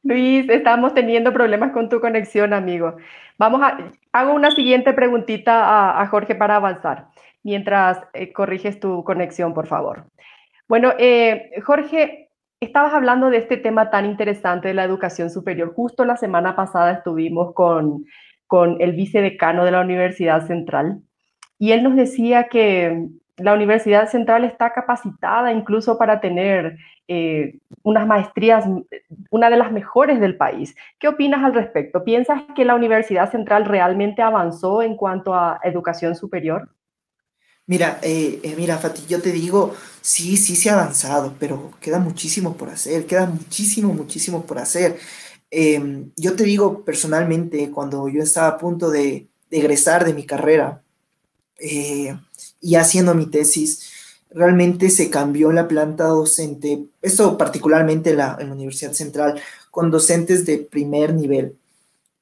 Luis, 0.02 0.48
estamos 0.48 0.94
teniendo 0.94 1.32
problemas 1.32 1.70
con 1.70 1.88
tu 1.88 2.00
conexión, 2.00 2.52
amigo. 2.52 2.96
Vamos 3.38 3.62
a, 3.62 3.92
hago 4.10 4.34
una 4.34 4.50
siguiente 4.50 4.92
preguntita 4.92 6.00
a, 6.00 6.06
Jorge 6.08 6.34
para 6.34 6.56
avanzar, 6.56 7.06
mientras 7.46 8.00
eh, 8.12 8.32
corriges 8.32 8.80
tu 8.80 9.04
conexión, 9.04 9.54
por 9.54 9.68
favor. 9.68 10.06
Bueno, 10.66 10.92
eh, 10.98 11.52
Jorge, 11.64 12.30
estabas 12.58 12.92
hablando 12.92 13.30
de 13.30 13.36
este 13.36 13.56
tema 13.56 13.88
tan 13.88 14.04
interesante 14.04 14.66
de 14.66 14.74
la 14.74 14.82
educación 14.82 15.30
superior. 15.30 15.72
Justo 15.72 16.04
la 16.04 16.16
semana 16.16 16.56
pasada 16.56 16.90
estuvimos 16.90 17.54
con, 17.54 18.04
con 18.48 18.78
el 18.80 18.94
vicedecano 18.94 19.64
de 19.64 19.70
la 19.70 19.80
Universidad 19.80 20.44
Central 20.44 21.02
y 21.56 21.70
él 21.70 21.84
nos 21.84 21.94
decía 21.94 22.48
que 22.48 23.06
la 23.36 23.54
Universidad 23.54 24.08
Central 24.08 24.44
está 24.44 24.72
capacitada 24.72 25.52
incluso 25.52 25.98
para 25.98 26.18
tener 26.18 26.76
eh, 27.06 27.60
unas 27.84 28.08
maestrías, 28.08 28.64
una 29.30 29.50
de 29.50 29.56
las 29.56 29.70
mejores 29.70 30.18
del 30.18 30.36
país. 30.36 30.74
¿Qué 30.98 31.06
opinas 31.06 31.44
al 31.44 31.54
respecto? 31.54 32.02
¿Piensas 32.02 32.42
que 32.56 32.64
la 32.64 32.74
Universidad 32.74 33.30
Central 33.30 33.66
realmente 33.66 34.20
avanzó 34.20 34.82
en 34.82 34.96
cuanto 34.96 35.32
a 35.32 35.60
educación 35.62 36.16
superior? 36.16 36.70
Mira, 37.66 37.98
eh, 38.02 38.40
eh, 38.42 38.54
mira, 38.56 38.78
Fati, 38.78 39.02
yo 39.08 39.20
te 39.20 39.32
digo, 39.32 39.74
sí, 40.00 40.36
sí 40.36 40.54
se 40.56 40.70
ha 40.70 40.74
avanzado, 40.74 41.34
pero 41.38 41.72
queda 41.80 41.98
muchísimo 41.98 42.56
por 42.56 42.70
hacer, 42.70 43.06
queda 43.06 43.26
muchísimo, 43.26 43.92
muchísimo 43.92 44.46
por 44.46 44.58
hacer. 44.58 44.98
Em, 45.50 46.12
yo 46.16 46.36
te 46.36 46.44
digo 46.44 46.84
personalmente, 46.84 47.70
cuando 47.70 48.08
yo 48.08 48.22
estaba 48.22 48.48
a 48.48 48.58
punto 48.58 48.90
de, 48.90 49.28
de 49.50 49.58
egresar 49.58 50.04
de 50.04 50.14
mi 50.14 50.24
carrera, 50.26 50.82
y 52.60 52.74
haciendo 52.74 53.14
mi 53.14 53.26
tesis, 53.26 53.96
realmente 54.30 54.90
se 54.90 55.10
cambió 55.10 55.52
la 55.52 55.68
planta 55.68 56.06
docente, 56.08 56.84
esto 57.02 57.38
particularmente 57.38 58.10
en 58.10 58.16
la, 58.18 58.36
Universidad 58.40 58.92
Central, 58.92 59.40
con 59.70 59.90
docentes 59.90 60.44
de 60.46 60.58
primer 60.58 61.14
nivel. 61.14 61.56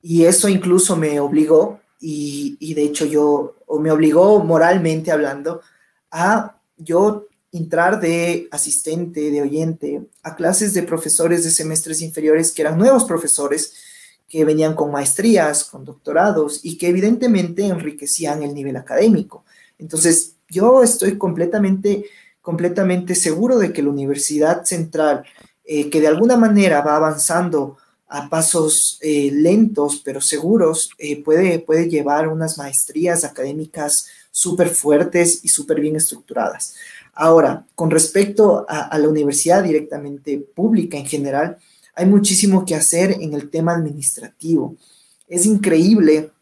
Y 0.02 0.24
eso 0.24 0.48
incluso 0.48 0.96
me 0.96 1.18
obligó, 1.20 1.80
y, 2.06 2.74
de 2.74 2.82
hecho 2.82 3.06
yo, 3.06 3.56
o 3.66 3.78
me 3.78 3.90
obligó 3.90 4.44
moralmente 4.44 5.10
hablando, 5.10 5.62
a 6.10 6.58
yo 6.76 7.26
entrar 7.50 7.98
de 7.98 8.46
asistente, 8.50 9.30
de 9.30 9.40
oyente, 9.40 10.02
a 10.22 10.36
clases 10.36 10.74
de 10.74 10.82
profesores 10.82 11.44
de 11.44 11.50
semestres 11.50 12.02
inferiores 12.02 12.52
que 12.52 12.60
eran 12.60 12.76
nuevos 12.76 13.04
profesores, 13.04 13.72
que 14.28 14.44
venían 14.44 14.74
con 14.74 14.90
maestrías, 14.90 15.64
con 15.64 15.84
doctorados 15.84 16.60
y 16.62 16.76
que 16.76 16.88
evidentemente 16.88 17.64
enriquecían 17.64 18.42
el 18.42 18.54
nivel 18.54 18.76
académico. 18.76 19.44
Entonces, 19.78 20.34
yo 20.48 20.82
estoy 20.82 21.16
completamente, 21.16 22.06
completamente 22.42 23.14
seguro 23.14 23.58
de 23.58 23.72
que 23.72 23.82
la 23.82 23.90
Universidad 23.90 24.64
Central, 24.64 25.24
eh, 25.64 25.88
que 25.88 26.00
de 26.00 26.08
alguna 26.08 26.36
manera 26.36 26.82
va 26.82 26.96
avanzando 26.96 27.78
a 28.08 28.28
pasos 28.28 28.98
eh, 29.00 29.30
lentos 29.32 30.00
pero 30.04 30.20
seguros, 30.20 30.90
eh, 30.98 31.22
puede, 31.22 31.58
puede 31.58 31.88
llevar 31.88 32.28
unas 32.28 32.58
maestrías 32.58 33.24
académicas 33.24 34.06
súper 34.30 34.68
fuertes 34.68 35.40
y 35.44 35.48
súper 35.48 35.80
bien 35.80 35.96
estructuradas. 35.96 36.74
Ahora, 37.14 37.64
con 37.74 37.90
respecto 37.90 38.66
a, 38.68 38.98
la 38.98 39.08
universidad 39.08 39.62
directamente 39.62 40.38
pública 40.38 40.98
en 40.98 41.06
general, 41.06 41.58
hay 41.94 42.06
muchísimo 42.06 42.64
que 42.64 42.74
hacer 42.74 43.12
en 43.20 43.34
el 43.34 43.50
tema 43.50 43.74
administrativo. 43.74 44.76
Es 45.28 45.46
increíble 45.46 46.32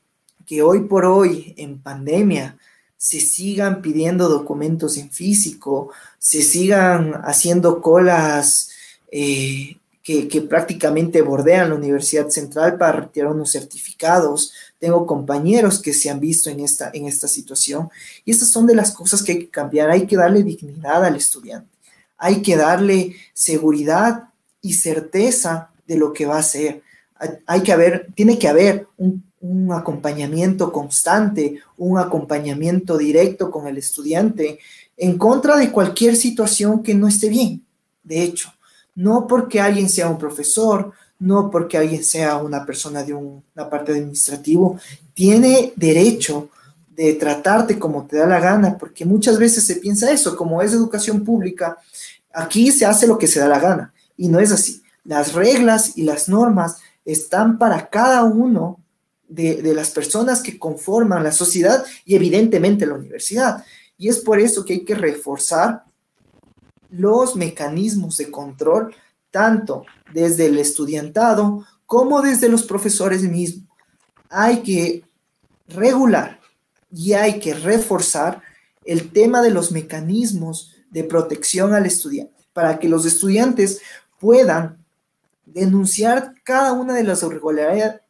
que 0.46 0.62
hoy 0.62 0.84
por 0.84 1.04
hoy, 1.04 1.54
en 1.58 1.78
pandemia, 1.78 2.56
se 2.96 3.20
sigan 3.20 3.82
pidiendo 3.82 4.28
documentos 4.28 4.96
en 4.96 5.10
físico, 5.10 5.90
se 6.18 6.40
sigan 6.40 7.20
haciendo 7.24 7.82
colas 7.82 8.70
eh, 9.10 9.76
que, 10.02 10.46
prácticamente 10.48 11.22
bordean 11.22 11.70
la 11.70 11.76
Universidad 11.76 12.28
Central 12.28 12.76
para 12.76 13.00
retirar 13.00 13.30
unos 13.30 13.52
certificados. 13.52 14.52
Tengo 14.78 15.06
compañeros 15.06 15.80
que 15.80 15.92
se 15.92 16.10
han 16.10 16.20
visto 16.20 16.50
en 16.50 16.60
esta, 16.60 16.90
en 16.92 17.06
esta 17.06 17.28
situación 17.28 17.88
y 18.24 18.32
estas 18.32 18.48
son 18.48 18.66
de 18.66 18.74
las 18.74 18.92
cosas 18.92 19.22
que 19.22 19.32
hay 19.32 19.38
que 19.38 19.50
cambiar. 19.50 19.90
Hay 19.90 20.06
que 20.06 20.16
darle 20.16 20.42
dignidad 20.42 21.04
al 21.04 21.16
estudiante, 21.16 21.70
hay 22.18 22.42
que 22.42 22.56
darle 22.56 23.16
seguridad 23.32 24.28
y 24.60 24.74
certeza 24.74 25.70
de 25.86 25.96
lo 25.96 26.12
que 26.12 26.26
va 26.26 26.36
a 26.36 26.40
hacer. 26.40 26.82
Hay 27.46 27.62
que 27.62 27.72
haber, 27.72 28.08
tiene 28.14 28.38
que 28.38 28.48
haber 28.48 28.88
un 28.96 29.22
un 29.42 29.72
acompañamiento 29.72 30.72
constante, 30.72 31.60
un 31.76 31.98
acompañamiento 31.98 32.96
directo 32.96 33.50
con 33.50 33.66
el 33.66 33.76
estudiante 33.76 34.60
en 34.96 35.18
contra 35.18 35.56
de 35.56 35.72
cualquier 35.72 36.14
situación 36.14 36.82
que 36.82 36.94
no 36.94 37.08
esté 37.08 37.28
bien. 37.28 37.64
De 38.04 38.22
hecho, 38.22 38.52
no 38.94 39.26
porque 39.26 39.60
alguien 39.60 39.88
sea 39.88 40.08
un 40.08 40.18
profesor, 40.18 40.92
no 41.18 41.50
porque 41.50 41.78
alguien 41.78 42.02
sea 42.02 42.36
una 42.36 42.66
persona 42.66 43.02
de 43.02 43.14
una 43.14 43.70
parte 43.70 43.92
administrativo, 43.92 44.78
tiene 45.14 45.72
derecho 45.76 46.50
de 46.90 47.14
tratarte 47.14 47.78
como 47.78 48.06
te 48.06 48.18
da 48.18 48.26
la 48.26 48.40
gana, 48.40 48.76
porque 48.76 49.04
muchas 49.04 49.38
veces 49.38 49.64
se 49.64 49.76
piensa 49.76 50.10
eso, 50.10 50.36
como 50.36 50.60
es 50.60 50.72
educación 50.72 51.24
pública, 51.24 51.78
aquí 52.32 52.70
se 52.70 52.84
hace 52.84 53.06
lo 53.06 53.18
que 53.18 53.26
se 53.26 53.40
da 53.40 53.48
la 53.48 53.60
gana, 53.60 53.94
y 54.16 54.28
no 54.28 54.40
es 54.40 54.52
así. 54.52 54.82
Las 55.04 55.32
reglas 55.32 55.96
y 55.96 56.02
las 56.02 56.28
normas 56.28 56.78
están 57.04 57.58
para 57.58 57.88
cada 57.88 58.24
uno 58.24 58.78
de, 59.28 59.74
las 59.74 59.90
personas 59.90 60.42
que 60.42 60.58
conforman 60.58 61.24
la 61.24 61.32
sociedad 61.32 61.84
y 62.04 62.14
evidentemente 62.14 62.86
la 62.86 62.94
universidad. 62.94 63.64
Y 63.96 64.08
es 64.08 64.18
por 64.18 64.38
eso 64.38 64.64
que 64.64 64.74
hay 64.74 64.84
que 64.84 64.94
reforzar 64.94 65.84
los 66.92 67.36
mecanismos 67.36 68.16
de 68.18 68.30
control, 68.30 68.94
tanto 69.30 69.84
desde 70.12 70.46
el 70.46 70.58
estudiantado 70.58 71.66
como 71.86 72.22
desde 72.22 72.48
los 72.48 72.62
profesores 72.62 73.22
mismos. 73.22 73.68
Hay 74.28 74.62
que 74.62 75.04
regular 75.68 76.40
y 76.90 77.14
hay 77.14 77.40
que 77.40 77.54
reforzar 77.54 78.42
el 78.84 79.10
tema 79.10 79.42
de 79.42 79.50
los 79.50 79.72
mecanismos 79.72 80.74
de 80.90 81.04
protección 81.04 81.72
al 81.72 81.86
estudiante, 81.86 82.34
para 82.52 82.78
que 82.78 82.88
los 82.88 83.06
estudiantes 83.06 83.80
puedan 84.20 84.84
denunciar 85.44 86.34
cada 86.44 86.72
una 86.72 86.94
de 86.94 87.04
las 87.04 87.24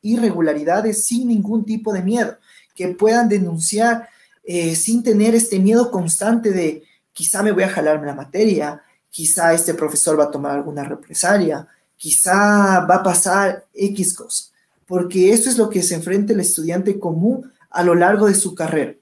irregularidades 0.03 1.05
sin 1.05 1.29
ningún 1.29 1.65
tipo 1.65 1.93
de 1.93 2.03
miedo, 2.03 2.37
que 2.75 2.89
puedan 2.89 3.29
denunciar 3.29 4.09
eh, 4.45 4.75
sin 4.75 5.03
tener 5.03 5.35
este 5.35 5.59
miedo 5.59 5.91
constante 5.91 6.51
de 6.51 6.83
quizá 7.13 7.43
me 7.43 7.53
voy 7.53 7.63
a 7.63 7.69
jalarme 7.69 8.07
la 8.07 8.15
materia, 8.15 8.83
quizá 9.11 9.53
este 9.53 9.75
profesor 9.75 10.19
va 10.19 10.25
a 10.25 10.31
tomar 10.31 10.53
alguna 10.53 10.85
represalia, 10.85 11.67
quizá 11.97 12.81
va 12.81 12.97
a 12.97 13.03
pasar 13.03 13.67
X 13.75 14.15
cosa, 14.15 14.45
porque 14.87 15.33
esto 15.33 15.49
es 15.49 15.59
lo 15.59 15.69
que 15.69 15.83
se 15.83 15.95
enfrenta 15.95 16.33
el 16.33 16.41
estudiante 16.41 16.99
común 16.99 17.53
a 17.71 17.83
lo 17.83 17.95
largo 17.95 18.27
de 18.27 18.35
su 18.35 18.55
carrera. 18.55 18.95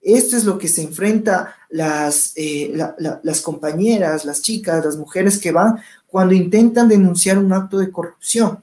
Esto 0.00 0.36
es 0.36 0.44
lo 0.44 0.58
que 0.58 0.66
se 0.66 0.82
enfrenta 0.82 1.54
las, 1.70 2.32
eh, 2.34 2.74
las 3.22 3.40
compañeras, 3.40 4.24
las 4.24 4.42
chicas, 4.42 4.84
las 4.84 4.96
mujeres 4.96 5.38
que 5.38 5.52
van 5.52 5.78
cuando 6.08 6.34
intentan 6.34 6.88
denunciar 6.88 7.38
un 7.38 7.52
acto 7.52 7.78
de 7.78 7.92
corrupción, 7.92 8.62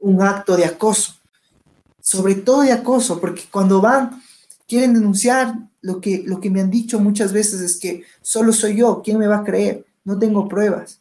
un 0.00 0.20
acto 0.22 0.54
de 0.56 0.66
acoso, 0.66 1.14
sobre 2.00 2.34
todo 2.36 2.60
de 2.60 2.72
acoso, 2.72 3.18
porque 3.20 3.44
cuando 3.50 3.80
van, 3.80 4.22
quieren 4.68 4.92
denunciar, 4.92 5.54
lo 5.86 6.00
que, 6.00 6.24
lo 6.26 6.40
que 6.40 6.50
me 6.50 6.60
han 6.60 6.68
dicho 6.68 6.98
muchas 6.98 7.32
veces 7.32 7.60
es 7.60 7.78
que 7.78 8.02
solo 8.20 8.52
soy 8.52 8.78
yo, 8.78 9.02
¿quién 9.04 9.18
me 9.18 9.28
va 9.28 9.38
a 9.38 9.44
creer? 9.44 9.86
No 10.02 10.18
tengo 10.18 10.48
pruebas. 10.48 11.00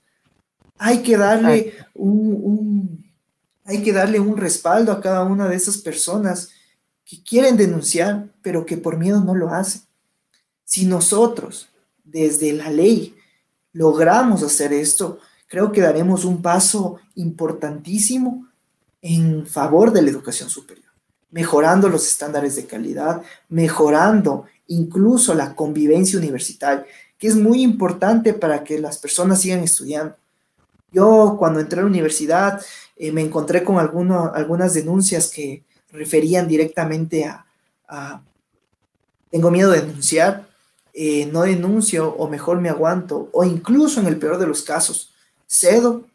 Hay 0.77 0.99
que 0.99 1.17
darle 1.17 1.73
un, 1.95 3.03
hay 3.63 3.81
que 3.81 3.91
darle 3.91 4.19
un 4.19 4.37
respaldo 4.37 4.91
a 4.91 5.01
cada 5.01 5.23
una 5.23 5.47
de 5.47 5.55
esas 5.55 5.79
personas 5.79 6.51
que 7.03 7.23
quieren 7.23 7.57
denunciar, 7.57 8.27
pero 8.43 8.63
que 8.63 8.77
por 8.77 8.95
miedo 8.97 9.21
no 9.21 9.33
lo 9.33 9.49
hacen. 9.49 9.81
Si 10.65 10.85
nosotros, 10.85 11.67
desde 12.03 12.53
la 12.53 12.69
ley, 12.69 13.15
logramos 13.73 14.43
hacer 14.43 14.71
esto, 14.71 15.17
creo 15.47 15.71
que 15.71 15.81
daremos 15.81 16.25
un 16.25 16.43
paso 16.43 16.99
importantísimo 17.15 18.47
en 19.01 19.47
favor 19.47 19.91
de 19.91 20.03
la 20.03 20.11
educación 20.11 20.47
superior, 20.47 20.91
mejorando 21.31 21.89
los 21.89 22.07
estándares 22.07 22.55
de 22.55 22.67
calidad, 22.67 23.23
mejorando 23.49 24.45
incluso 24.67 25.33
la 25.33 25.55
convivencia 25.55 26.19
universitaria, 26.19 26.85
que 27.17 27.27
es 27.27 27.35
muy 27.35 27.61
importante 27.61 28.33
para 28.33 28.63
que 28.63 28.79
las 28.79 28.97
personas 28.97 29.41
sigan 29.41 29.59
estudiando. 29.59 30.15
Yo 30.91 31.35
cuando 31.37 31.59
entré 31.59 31.79
a 31.79 31.83
la 31.83 31.89
universidad 31.89 32.61
eh, 32.95 33.11
me 33.11 33.21
encontré 33.21 33.63
con 33.63 33.77
algunas 33.79 34.73
denuncias 34.73 35.29
que 35.29 35.63
referían 35.91 36.47
directamente 36.47 37.25
a, 37.25 38.21
tengo 39.29 39.51
miedo 39.51 39.71
de 39.71 39.81
denunciar, 39.81 40.47
eh, 40.93 41.25
no 41.25 41.41
denuncio 41.41 42.13
o 42.15 42.29
mejor 42.29 42.61
me 42.61 42.69
aguanto, 42.69 43.29
o 43.33 43.43
incluso 43.43 43.99
en 43.99 44.07
el 44.07 44.17
peor 44.17 44.37
de 44.37 44.47
los 44.47 44.63
casos, 44.63 45.13
cedo 45.45 46.05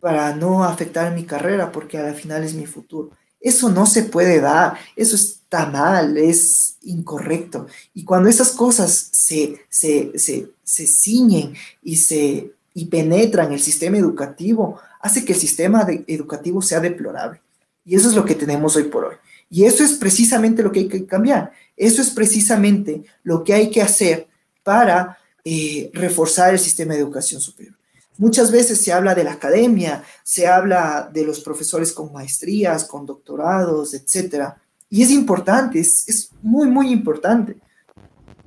para 0.00 0.34
no 0.34 0.64
afectar 0.64 1.14
mi 1.14 1.24
carrera 1.24 1.70
porque 1.70 1.98
al 1.98 2.14
final 2.14 2.44
es 2.44 2.54
mi 2.54 2.66
futuro. 2.66 3.10
Eso 3.40 3.70
no 3.70 3.86
se 3.86 4.02
puede 4.02 4.40
dar, 4.40 4.78
eso 4.96 5.14
está 5.16 5.66
mal, 5.66 6.16
es 6.16 6.76
incorrecto. 6.82 7.66
Y 7.94 8.04
cuando 8.04 8.28
esas 8.28 8.50
cosas 8.50 9.10
se, 9.12 9.60
se, 9.68 10.12
se, 10.16 10.86
ciñen 10.86 11.54
y, 11.82 11.96
se, 11.96 12.52
y 12.74 12.86
penetran 12.86 13.52
el 13.52 13.60
sistema 13.60 13.96
educativo, 13.96 14.80
hace 15.00 15.24
que 15.24 15.34
el 15.34 15.38
sistema 15.38 15.86
educativo 16.06 16.60
sea 16.60 16.80
deplorable. 16.80 17.40
Y 17.84 17.94
eso 17.94 18.08
es 18.08 18.14
lo 18.14 18.24
que 18.24 18.34
tenemos 18.34 18.76
hoy 18.76 18.84
por 18.84 19.04
hoy. 19.04 19.14
Y 19.50 19.64
eso 19.64 19.82
es 19.82 19.94
precisamente 19.94 20.62
lo 20.62 20.72
que 20.72 20.80
hay 20.80 20.88
que 20.88 21.06
cambiar. 21.06 21.52
Eso 21.76 22.02
es 22.02 22.10
precisamente 22.10 23.04
lo 23.22 23.44
que 23.44 23.54
hay 23.54 23.70
que 23.70 23.80
hacer 23.80 24.26
para 24.62 25.16
eh, 25.44 25.90
reforzar 25.94 26.52
el 26.52 26.58
sistema 26.58 26.92
de 26.92 27.00
educación 27.00 27.40
superior. 27.40 27.77
Muchas 28.18 28.50
veces 28.50 28.80
se 28.82 28.92
habla 28.92 29.14
de 29.14 29.24
la 29.24 29.32
academia, 29.32 30.04
se 30.22 30.46
habla 30.46 31.08
de 31.12 31.24
los 31.24 31.40
profesores 31.40 31.92
con 31.92 32.12
maestrías, 32.12 32.84
con 32.84 33.06
doctorados, 33.06 33.94
etc. 33.94 34.54
Y 34.90 35.02
es 35.02 35.10
importante, 35.10 35.80
es, 35.80 36.08
es 36.08 36.30
muy, 36.42 36.68
muy 36.68 36.90
importante. 36.90 37.56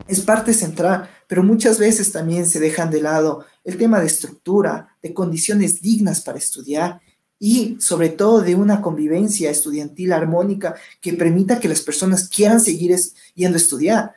Es 0.07 0.19
parte 0.21 0.53
central, 0.53 1.09
pero 1.25 1.41
muchas 1.41 1.79
veces 1.79 2.11
también 2.11 2.45
se 2.45 2.59
dejan 2.59 2.91
de 2.91 3.01
lado 3.01 3.45
el 3.63 3.77
tema 3.77 3.99
de 3.99 4.07
estructura, 4.07 4.97
de 5.01 5.13
condiciones 5.13 5.81
dignas 5.81 6.21
para 6.21 6.37
estudiar 6.37 6.99
y 7.39 7.77
sobre 7.79 8.09
todo 8.09 8.41
de 8.41 8.53
una 8.53 8.81
convivencia 8.81 9.49
estudiantil 9.49 10.13
armónica 10.13 10.75
que 10.99 11.13
permita 11.13 11.59
que 11.59 11.67
las 11.67 11.81
personas 11.81 12.29
quieran 12.29 12.59
seguir 12.59 12.95
yendo 13.33 13.55
a 13.55 13.61
estudiar. 13.61 14.13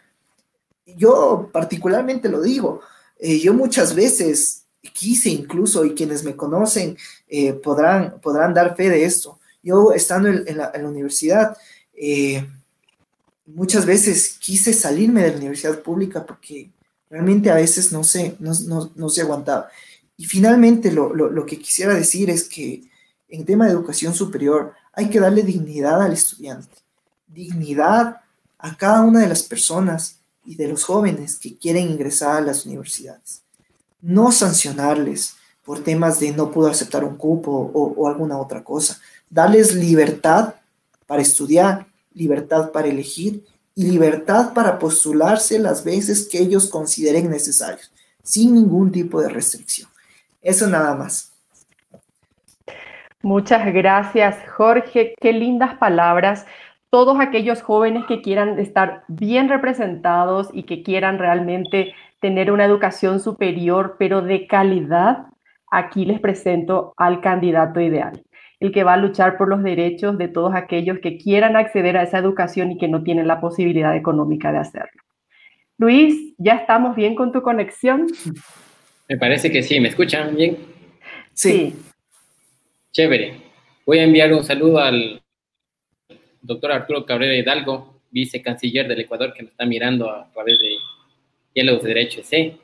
Yo 0.85 1.49
particularmente 1.51 2.29
lo 2.29 2.43
digo, 2.43 2.81
eh, 3.19 3.38
yo 3.38 3.55
muchas 3.55 3.95
veces 3.95 4.63
quise 4.92 5.31
incluso, 5.31 5.85
y 5.85 5.94
quienes 5.94 6.25
me 6.25 6.37
conocen 6.37 6.97
eh, 7.29 7.53
podrán, 7.53 8.20
podrán 8.20 8.55
dar 8.55 8.77
fe 8.77 8.88
de 8.88 9.05
esto, 9.05 9.38
yo 9.62 9.92
estando 9.92 10.29
en, 10.29 10.59
la, 10.59 10.73
universidad, 10.83 11.57
eh, 11.94 12.47
muchas 13.47 13.87
veces 13.87 14.37
quise 14.38 14.73
salirme 14.73 15.23
de 15.23 15.31
la 15.31 15.38
universidad 15.38 15.81
pública 15.81 16.27
porque 16.27 16.70
realmente 17.09 17.51
a 17.51 17.55
veces 17.55 17.90
no 17.90 18.05
se, 18.05 18.37
no, 18.40 18.53
no, 18.94 19.09
se 19.09 19.23
aguantaba. 19.23 19.68
Y 20.16 20.27
finalmente 20.27 20.92
lo, 20.92 21.14
lo 21.14 21.47
que 21.47 21.59
quisiera 21.59 21.94
decir 21.94 22.29
es 22.29 22.44
que 22.44 22.83
en 23.29 23.44
tema 23.44 23.66
de 23.66 23.73
educación 23.73 24.14
superior, 24.14 24.75
hay 24.92 25.11
que 25.11 25.20
darle 25.20 25.42
dignidad 25.42 26.01
al 26.03 26.12
estudiante, 26.12 26.77
dignidad 27.27 28.20
a 28.59 28.77
cada 28.77 29.03
una 29.03 29.20
de 29.20 29.29
las 29.29 29.42
personas 29.42 30.18
y 30.44 30.55
de 30.55 30.68
los 30.68 30.85
jóvenes 30.85 31.38
que 31.38 31.57
quieren 31.57 31.90
ingresar 31.90 32.37
a 32.37 32.40
las 32.40 32.64
universidades. 32.64 33.43
No 34.05 34.33
sancionarles 34.33 35.38
por 35.64 35.83
temas 35.83 36.21
de 36.21 36.31
no 36.31 36.51
pudo 36.51 36.69
aceptar 36.69 37.05
un 37.05 37.17
cupo 37.17 37.71
o, 37.73 38.07
alguna 38.07 38.38
otra 38.38 38.62
cosa. 38.62 39.01
Darles 39.31 39.75
libertad 39.75 40.57
para 41.07 41.23
estudiar, 41.23 41.87
libertad 42.12 42.71
para 42.71 42.88
elegir 42.88 43.43
y 43.75 43.87
libertad 43.90 44.53
para 44.53 44.79
postularse 44.79 45.59
las 45.59 45.83
veces 45.83 46.29
que 46.31 46.38
ellos 46.38 46.69
consideren 46.69 47.31
necesarios, 47.31 47.90
sin 48.23 48.55
ningún 48.55 48.93
tipo 48.93 49.23
de 49.23 49.31
restricción. 49.31 49.88
Eso 50.43 50.67
nada 50.67 50.95
más. 50.95 51.33
Muchas 53.23 53.73
gracias, 53.73 54.37
Jorge. 54.55 55.14
Qué 55.19 55.33
lindas 55.33 55.79
palabras. 55.79 56.45
Todos 56.90 57.19
aquellos 57.21 57.62
jóvenes 57.62 58.05
que 58.07 58.21
quieran 58.21 58.59
estar 58.59 59.05
bien 59.09 59.49
representados 59.49 60.51
y 60.53 60.64
que 60.64 60.83
quieran 60.83 61.19
realmente 61.19 61.95
tener 62.25 62.51
una 62.51 62.65
educación 62.65 63.21
superior, 63.21 63.97
pero 63.99 64.23
de 64.23 64.47
calidad, 64.47 65.27
aquí 65.71 66.07
les 66.07 66.21
presento 66.21 66.95
al 66.97 67.21
candidato 67.21 67.81
ideal, 67.81 68.23
el 68.61 68.73
que 68.73 68.83
va 68.83 68.95
a 68.95 68.97
luchar 68.97 69.37
por 69.37 69.47
los 69.47 69.63
derechos 69.63 70.17
de 70.17 70.29
todos 70.29 70.55
aquellos 70.55 71.01
que 71.01 71.19
quieran 71.19 71.55
acceder 71.55 71.99
a 71.99 72.03
esa 72.03 72.17
educación 72.17 72.73
y 72.73 72.79
que 72.79 72.89
no 72.89 73.03
tienen 73.03 73.29
la 73.29 73.43
posibilidad 73.43 73.95
económica 73.95 74.53
de 74.53 74.57
hacerlo. 74.57 75.03
Luis, 75.77 76.33
¿ya 76.39 76.55
estamos 76.55 76.97
bien 76.97 77.15
con 77.15 77.31
tu 77.31 77.43
conexión? 77.43 78.07
Me 79.07 79.19
parece 79.19 79.53
que 79.53 79.63
sí, 79.63 79.79
¿me 79.79 79.89
escuchan 79.89 80.35
bien? 80.35 80.57
Sí. 81.35 81.77
Chévere. 82.91 83.35
Voy 83.85 83.99
a 83.99 84.05
enviar 84.05 84.33
un 84.33 84.45
saludo 84.45 84.79
al 84.79 85.21
doctor 86.41 86.73
Arturo 86.73 87.05
Cabrera 87.05 87.37
Hidalgo, 87.37 88.01
vicecanciller 88.11 88.89
del 88.89 89.01
Ecuador, 89.01 89.35
que 89.35 89.43
nos 89.43 89.53
está 89.53 89.67
mirando 89.67 90.09
a 90.09 90.27
través 90.33 90.59
de 90.59 90.75
Diálogos 91.55 91.83
de 91.83 91.88
Derecho 91.88 92.21
EC. 92.21 92.57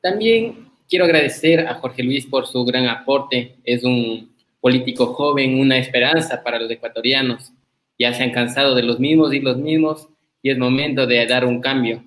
También 0.00 0.70
quiero 0.88 1.04
agradecer 1.04 1.66
a 1.66 1.74
Jorge 1.74 2.02
Luis 2.02 2.26
por 2.26 2.46
su 2.46 2.64
gran 2.64 2.86
aporte. 2.86 3.56
Es 3.64 3.84
un 3.84 4.34
político 4.60 5.06
joven, 5.14 5.58
una 5.58 5.78
esperanza 5.78 6.42
para 6.42 6.58
los 6.58 6.70
ecuatorianos. 6.70 7.52
Ya 7.98 8.14
se 8.14 8.22
han 8.22 8.32
cansado 8.32 8.74
de 8.74 8.82
los 8.82 8.98
mismos 8.98 9.32
y 9.34 9.40
los 9.40 9.56
mismos 9.56 10.08
y 10.42 10.50
es 10.50 10.58
momento 10.58 11.06
de 11.06 11.26
dar 11.26 11.44
un 11.44 11.60
cambio. 11.60 12.04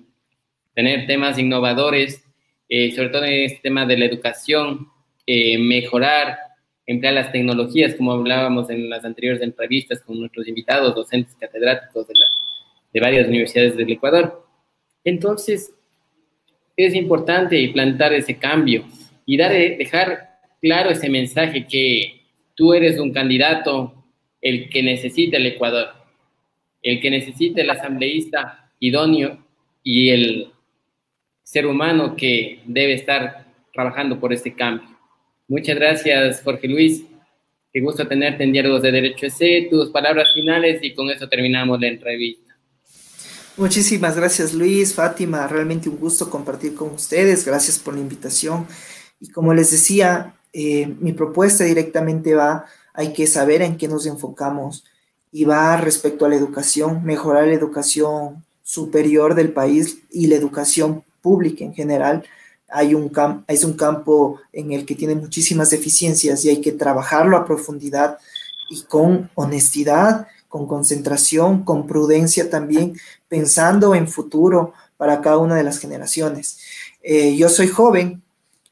Tener 0.74 1.06
temas 1.06 1.38
innovadores, 1.38 2.22
eh, 2.68 2.92
sobre 2.94 3.08
todo 3.08 3.24
en 3.24 3.44
este 3.44 3.60
tema 3.62 3.86
de 3.86 3.96
la 3.96 4.04
educación, 4.04 4.88
eh, 5.26 5.58
mejorar 5.58 6.38
emplear 6.86 7.14
las 7.14 7.32
tecnologías, 7.32 7.94
como 7.96 8.12
hablábamos 8.12 8.70
en 8.70 8.88
las 8.88 9.04
anteriores 9.04 9.42
entrevistas 9.42 10.00
con 10.00 10.18
nuestros 10.20 10.46
invitados, 10.46 10.94
docentes 10.94 11.34
catedráticos 11.38 12.06
de, 12.06 12.14
de 12.92 13.00
varias 13.00 13.26
universidades 13.26 13.76
del 13.76 13.90
Ecuador. 13.90 14.46
Entonces, 15.02 15.74
es 16.76 16.94
importante 16.94 17.68
plantar 17.72 18.12
ese 18.12 18.36
cambio 18.36 18.84
y 19.24 19.36
dejar 19.36 20.38
claro 20.60 20.90
ese 20.90 21.08
mensaje 21.08 21.66
que 21.66 22.20
tú 22.54 22.74
eres 22.74 22.98
un 22.98 23.12
candidato 23.12 24.04
el 24.40 24.68
que 24.68 24.82
necesita 24.82 25.38
el 25.38 25.46
Ecuador, 25.46 25.88
el 26.82 27.00
que 27.00 27.10
necesita 27.10 27.62
el 27.62 27.70
asambleísta 27.70 28.70
idóneo 28.78 29.44
y 29.82 30.10
el 30.10 30.48
ser 31.42 31.66
humano 31.66 32.14
que 32.16 32.60
debe 32.66 32.94
estar 32.94 33.46
trabajando 33.72 34.20
por 34.20 34.32
este 34.32 34.54
cambio. 34.54 34.88
Muchas 35.48 35.76
gracias, 35.76 36.42
Jorge 36.42 36.68
Luis. 36.68 37.04
Qué 37.72 37.80
gusto 37.80 38.06
tenerte 38.06 38.42
en 38.42 38.52
Diálogos 38.52 38.82
de 38.82 38.90
Derecho 38.90 39.26
EC. 39.26 39.70
Tus 39.70 39.90
palabras 39.90 40.32
finales 40.34 40.82
y 40.82 40.94
con 40.94 41.10
eso 41.10 41.28
terminamos 41.28 41.80
la 41.80 41.88
entrevista. 41.88 42.45
Muchísimas 43.56 44.14
gracias, 44.16 44.52
Luis, 44.52 44.92
Fátima. 44.92 45.46
Realmente 45.46 45.88
un 45.88 45.96
gusto 45.96 46.28
compartir 46.28 46.74
con 46.74 46.90
ustedes. 46.90 47.46
Gracias 47.46 47.78
por 47.78 47.94
la 47.94 48.00
invitación. 48.00 48.66
Y 49.18 49.30
como 49.30 49.54
les 49.54 49.70
decía, 49.70 50.34
eh, 50.52 50.94
mi 51.00 51.14
propuesta 51.14 51.64
directamente 51.64 52.34
va, 52.34 52.66
hay 52.92 53.14
que 53.14 53.26
saber 53.26 53.62
en 53.62 53.78
qué 53.78 53.88
nos 53.88 54.04
enfocamos 54.04 54.84
y 55.32 55.44
va 55.44 55.76
respecto 55.78 56.26
a 56.26 56.28
la 56.28 56.36
educación, 56.36 57.02
mejorar 57.04 57.46
la 57.46 57.54
educación 57.54 58.44
superior 58.62 59.34
del 59.34 59.52
país 59.52 60.00
y 60.10 60.26
la 60.26 60.36
educación 60.36 61.02
pública 61.22 61.64
en 61.64 61.72
general. 61.72 62.24
Hay 62.68 62.94
un 62.94 63.10
es 63.48 63.64
un 63.64 63.72
campo 63.72 64.38
en 64.52 64.72
el 64.72 64.84
que 64.84 64.94
tiene 64.94 65.14
muchísimas 65.14 65.70
deficiencias 65.70 66.44
y 66.44 66.50
hay 66.50 66.60
que 66.60 66.72
trabajarlo 66.72 67.38
a 67.38 67.46
profundidad 67.46 68.18
y 68.68 68.82
con 68.82 69.30
honestidad, 69.34 70.26
con 70.48 70.66
concentración, 70.66 71.64
con 71.64 71.86
prudencia 71.86 72.50
también, 72.50 72.98
pensando 73.28 73.94
en 73.94 74.08
futuro 74.08 74.72
para 74.96 75.20
cada 75.20 75.38
una 75.38 75.56
de 75.56 75.64
las 75.64 75.78
generaciones. 75.78 76.58
Eh, 77.02 77.36
yo 77.36 77.48
soy 77.48 77.68
joven, 77.68 78.22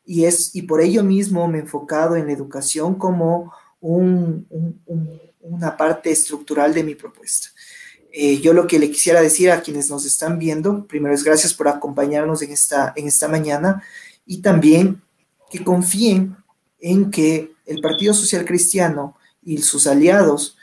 y, 0.05 0.25
es, 0.25 0.55
y 0.55 0.63
por 0.63 0.81
ello 0.81 1.03
mismo 1.03 1.49
me 1.49 1.59
he 1.59 1.63
enfocado 1.63 2.17
en 2.17 2.27
la 2.27 2.33
educación 2.33 2.95
como 2.97 3.53
una 3.81 5.77
parte 5.77 6.11
estructural 6.11 6.73
de 6.75 6.85
mi 6.85 6.95
propuesta. 6.95 7.49
Eh, 8.13 8.41
yo 8.41 8.53
lo 8.53 8.67
que 8.67 8.79
le 8.79 8.91
quisiera 8.91 9.21
decir 9.21 9.51
a 9.51 9.61
quienes 9.61 9.91
nos 9.91 10.07
están 10.07 10.39
viendo, 10.39 10.87
primero 10.87 11.15
es 11.15 11.25
gracias 11.25 11.53
por 11.53 11.69
acompañarnos 11.69 12.43
en 12.43 12.53
esta, 12.53 12.93
en 12.97 13.09
esta 13.09 13.29
mañana 13.29 13.83
y 14.25 14.41
también 14.41 15.03
que 15.51 15.65
confíen 15.65 16.37
en 16.79 17.11
que 17.11 17.53
el 17.67 17.81
Partido 17.81 18.15
Social 18.15 18.45
Cristiano 18.45 19.17
y 19.43 19.59
sus 19.59 19.87
aliados 19.87 20.57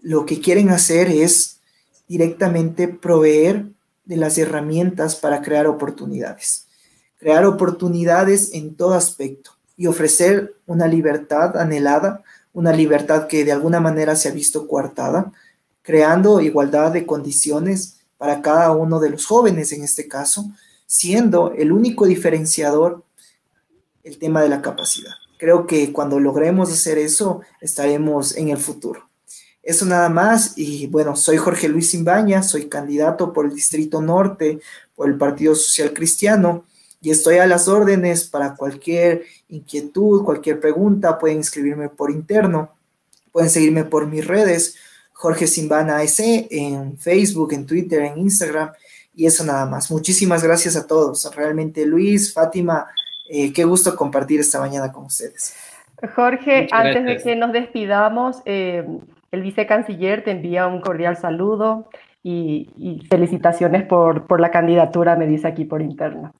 lo 0.00 0.26
que 0.26 0.40
quieren 0.40 0.70
hacer 0.70 1.08
es 1.08 1.60
directamente 2.08 2.88
proveer 2.88 3.66
de 4.04 4.16
las 4.16 4.38
herramientas 4.38 5.16
para 5.16 5.42
crear 5.42 5.66
oportunidades 5.66 6.68
crear 7.18 7.44
oportunidades 7.44 8.54
en 8.54 8.74
todo 8.74 8.94
aspecto 8.94 9.52
y 9.76 9.86
ofrecer 9.86 10.56
una 10.66 10.86
libertad 10.86 11.56
anhelada, 11.56 12.22
una 12.52 12.72
libertad 12.72 13.26
que 13.26 13.44
de 13.44 13.52
alguna 13.52 13.80
manera 13.80 14.16
se 14.16 14.28
ha 14.28 14.32
visto 14.32 14.66
coartada, 14.66 15.32
creando 15.82 16.40
igualdad 16.40 16.92
de 16.92 17.06
condiciones 17.06 18.00
para 18.16 18.42
cada 18.42 18.72
uno 18.72 18.98
de 18.98 19.10
los 19.10 19.26
jóvenes 19.26 19.72
en 19.72 19.84
este 19.84 20.08
caso, 20.08 20.50
siendo 20.86 21.52
el 21.52 21.70
único 21.72 22.06
diferenciador 22.06 23.04
el 24.02 24.18
tema 24.18 24.42
de 24.42 24.48
la 24.48 24.62
capacidad. 24.62 25.12
Creo 25.38 25.66
que 25.66 25.92
cuando 25.92 26.18
logremos 26.18 26.72
hacer 26.72 26.98
eso, 26.98 27.42
estaremos 27.60 28.36
en 28.36 28.48
el 28.48 28.56
futuro. 28.56 29.07
Eso 29.68 29.84
nada 29.84 30.08
más 30.08 30.54
y 30.56 30.86
bueno, 30.86 31.14
soy 31.14 31.36
Jorge 31.36 31.68
Luis 31.68 31.90
Simbaña, 31.90 32.42
soy 32.42 32.70
candidato 32.70 33.34
por 33.34 33.44
el 33.44 33.54
Distrito 33.54 34.00
Norte, 34.00 34.60
por 34.96 35.10
el 35.10 35.18
Partido 35.18 35.54
Social 35.54 35.92
Cristiano 35.92 36.64
y 37.02 37.10
estoy 37.10 37.36
a 37.36 37.46
las 37.46 37.68
órdenes 37.68 38.24
para 38.24 38.54
cualquier 38.54 39.24
inquietud, 39.50 40.24
cualquier 40.24 40.58
pregunta, 40.58 41.18
pueden 41.18 41.40
escribirme 41.40 41.90
por 41.90 42.10
interno, 42.10 42.76
pueden 43.30 43.50
seguirme 43.50 43.84
por 43.84 44.06
mis 44.06 44.26
redes, 44.26 44.76
Jorge 45.12 45.46
Simbana 45.46 46.02
S, 46.02 46.48
en 46.50 46.96
Facebook, 46.96 47.52
en 47.52 47.66
Twitter, 47.66 48.00
en 48.00 48.16
Instagram, 48.16 48.72
y 49.14 49.26
eso 49.26 49.44
nada 49.44 49.66
más. 49.66 49.90
Muchísimas 49.90 50.42
gracias 50.42 50.76
a 50.76 50.86
todos. 50.86 51.30
Realmente 51.36 51.84
Luis, 51.84 52.32
Fátima, 52.32 52.86
eh, 53.28 53.52
qué 53.52 53.64
gusto 53.64 53.94
compartir 53.94 54.40
esta 54.40 54.60
mañana 54.60 54.90
con 54.90 55.04
ustedes. 55.04 55.54
Jorge, 56.16 56.68
antes 56.70 57.04
de 57.04 57.18
que 57.18 57.36
nos 57.36 57.52
despidamos, 57.52 58.38
eh, 58.46 58.86
el 59.30 59.42
vicecanciller 59.42 60.24
te 60.24 60.30
envía 60.30 60.66
un 60.66 60.80
cordial 60.80 61.16
saludo 61.16 61.88
y, 62.22 63.06
felicitaciones 63.08 63.84
por, 63.84 64.26
por, 64.26 64.40
la 64.40 64.50
candidatura, 64.50 65.16
me 65.16 65.26
dice 65.26 65.48
aquí 65.48 65.64
por 65.64 65.82
interno. 65.82 66.34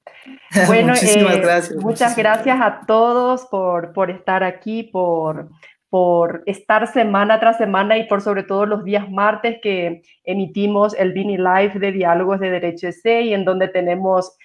Bueno, 0.67 0.89
muchísimas 0.89 1.37
eh, 1.37 1.41
gracias. 1.41 1.83
Muchas 1.83 2.17
gracias 2.17 2.59
a 2.61 2.81
todos 2.87 3.47
por, 3.47 3.93
por 3.93 4.11
estar 4.11 4.43
aquí, 4.43 4.83
por, 4.83 5.51
por 5.91 6.43
estar 6.47 6.87
semana 6.87 7.39
tras 7.39 7.59
semana 7.59 7.99
y 7.99 8.07
por 8.07 8.21
sobre 8.21 8.43
todo 8.43 8.67
los 8.67 8.85
días 8.85 9.11
martes 9.11 9.59
que 9.63 10.03
emitimos 10.25 10.95
el 10.95 11.13
Vini 11.13 11.37
Live 11.37 11.79
de 11.79 11.93
Diálogos 11.93 12.41
de 12.41 12.51
Derecho 12.51 12.89
EC 12.89 13.27
y 13.27 13.35
en 13.35 13.45
donde 13.45 13.69
tenemos 13.69 14.37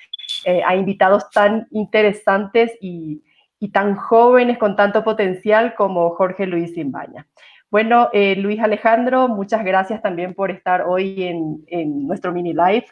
eh, 0.45 0.61
a 0.65 0.75
invitados 0.75 1.29
tan 1.31 1.67
interesantes 1.71 2.71
y, 2.81 3.23
y, 3.59 3.71
tan 3.71 3.95
jóvenes 3.95 4.57
con 4.57 4.75
tanto 4.75 5.03
potencial 5.03 5.73
como 5.75 6.09
Jorge 6.11 6.45
Luis 6.45 6.73
Simbaña. 6.73 7.27
Bueno, 7.73 8.11
eh, 8.13 8.35
Luis 8.35 8.59
Alejandro, 8.59 9.27
muchas 9.27 9.65
gracias 9.65 9.99
también 9.99 10.35
por 10.35 10.51
estar 10.51 10.83
hoy 10.87 11.23
en, 11.23 12.05
nuestro 12.07 12.31
mini 12.31 12.53
live 12.53 12.85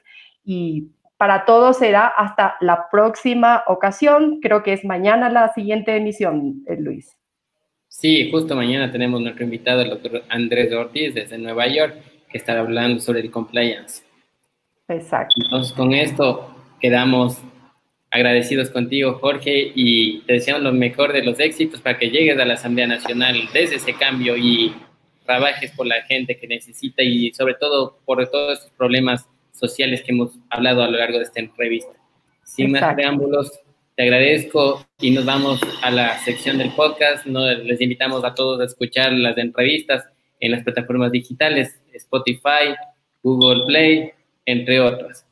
y 0.43 0.87
para 1.17 1.45
todos 1.45 1.77
será 1.77 2.07
hasta 2.07 2.55
la 2.61 2.89
próxima 2.89 3.63
ocasión. 3.67 4.39
Creo 4.41 4.63
que 4.63 4.73
es 4.73 4.83
mañana 4.83 5.29
la 5.29 5.53
siguiente 5.53 5.95
emisión, 5.95 6.63
eh, 6.65 6.77
Luis. 6.79 7.15
Sí, 7.89 8.31
justo 8.31 8.55
mañana 8.55 8.91
tenemos 8.91 9.21
nuestro 9.21 9.43
invitado, 9.43 9.83
el 9.83 9.91
doctor 9.91 10.23
Andrés 10.29 10.73
Ortiz, 10.73 11.13
desde 11.13 11.37
Nueva 11.37 11.67
York, 11.67 11.97
que 12.31 12.39
estará 12.39 12.61
hablando 12.61 12.99
sobre 13.01 13.19
el 13.19 13.29
compliance. 13.29 14.03
Exacto. 14.87 15.35
Entonces, 15.43 15.73
con 15.73 15.93
esto 15.93 16.55
quedamos 16.79 17.39
agradecidos 18.11 18.69
contigo, 18.69 19.13
Jorge, 19.19 19.71
y 19.73 20.19
te 20.21 20.33
deseamos 20.33 20.63
lo 20.63 20.73
mejor 20.73 21.13
de 21.13 21.23
los 21.23 21.39
éxitos 21.39 21.79
para 21.79 21.97
que 21.97 22.09
llegues 22.09 22.37
a 22.37 22.45
la 22.45 22.55
Asamblea 22.55 22.85
Nacional 22.85 23.49
desde 23.53 23.77
ese 23.77 23.93
cambio 23.93 24.35
y 24.37 24.75
trabajes 25.25 25.71
por 25.71 25.87
la 25.87 26.01
gente 26.03 26.37
que 26.37 26.47
necesita 26.47 27.01
y 27.01 27.31
sobre 27.33 27.53
todo 27.53 27.97
por 28.05 28.29
todos 28.29 28.59
estos 28.59 28.71
problemas 28.71 29.27
sociales 29.53 30.03
que 30.03 30.11
hemos 30.11 30.33
hablado 30.49 30.83
a 30.83 30.89
lo 30.89 30.97
largo 30.97 31.19
de 31.19 31.23
esta 31.23 31.39
entrevista. 31.39 31.93
Sin 32.43 32.73
más 32.73 32.93
preámbulos, 32.93 33.49
te 33.95 34.03
agradezco 34.03 34.85
y 34.99 35.11
nos 35.11 35.23
vamos 35.23 35.61
a 35.81 35.89
la 35.89 36.17
sección 36.19 36.57
del 36.57 36.71
podcast. 36.71 37.25
les 37.25 37.79
invitamos 37.79 38.25
a 38.25 38.35
todos 38.35 38.59
a 38.59 38.65
escuchar 38.65 39.13
las 39.13 39.37
entrevistas 39.37 40.03
en 40.41 40.51
las 40.51 40.63
plataformas 40.63 41.13
digitales, 41.13 41.79
Spotify, 41.93 42.75
Google 43.23 43.65
Play, 43.65 44.11
entre 44.45 44.81
otras. 44.81 45.25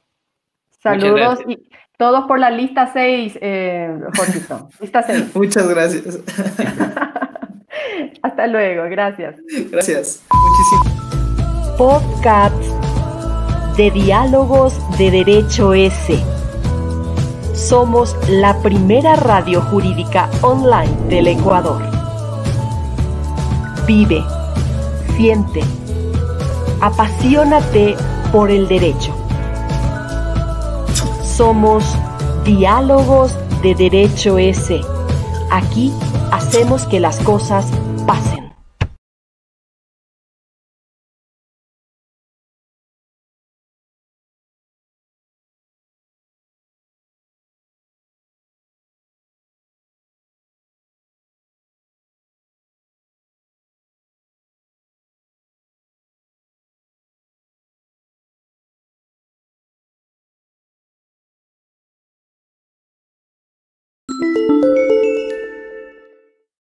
Saludos 0.81 1.39
y 1.45 1.68
todos 1.99 2.25
por 2.27 2.39
la 2.39 2.49
lista 2.49 2.89
6, 2.93 3.39
eh, 3.41 3.93
Lista 4.79 5.03
6. 5.03 5.25
Muchas 5.35 5.67
gracias. 5.67 6.17
Hasta 8.23 8.47
luego, 8.47 8.83
gracias. 8.89 9.35
Gracias. 9.69 10.23
Muchísimas. 10.31 11.77
Podcast 11.77 12.55
de 13.75 13.91
Diálogos 13.91 14.79
de 14.97 15.11
Derecho 15.11 15.73
S. 15.73 16.17
Somos 17.53 18.15
la 18.29 18.57
primera 18.61 19.17
radio 19.17 19.59
jurídica 19.59 20.29
online 20.41 20.95
del 21.09 21.27
Ecuador. 21.27 21.81
Vive, 23.85 24.23
siente, 25.17 25.59
apasionate 26.79 27.97
por 28.31 28.49
el 28.51 28.69
derecho. 28.69 29.18
Somos 31.39 31.85
Diálogos 32.43 33.33
de 33.63 33.73
Derecho 33.73 34.37
S. 34.37 34.81
Aquí 35.49 35.93
hacemos 36.33 36.85
que 36.85 36.99
las 36.99 37.17
cosas. 37.19 37.65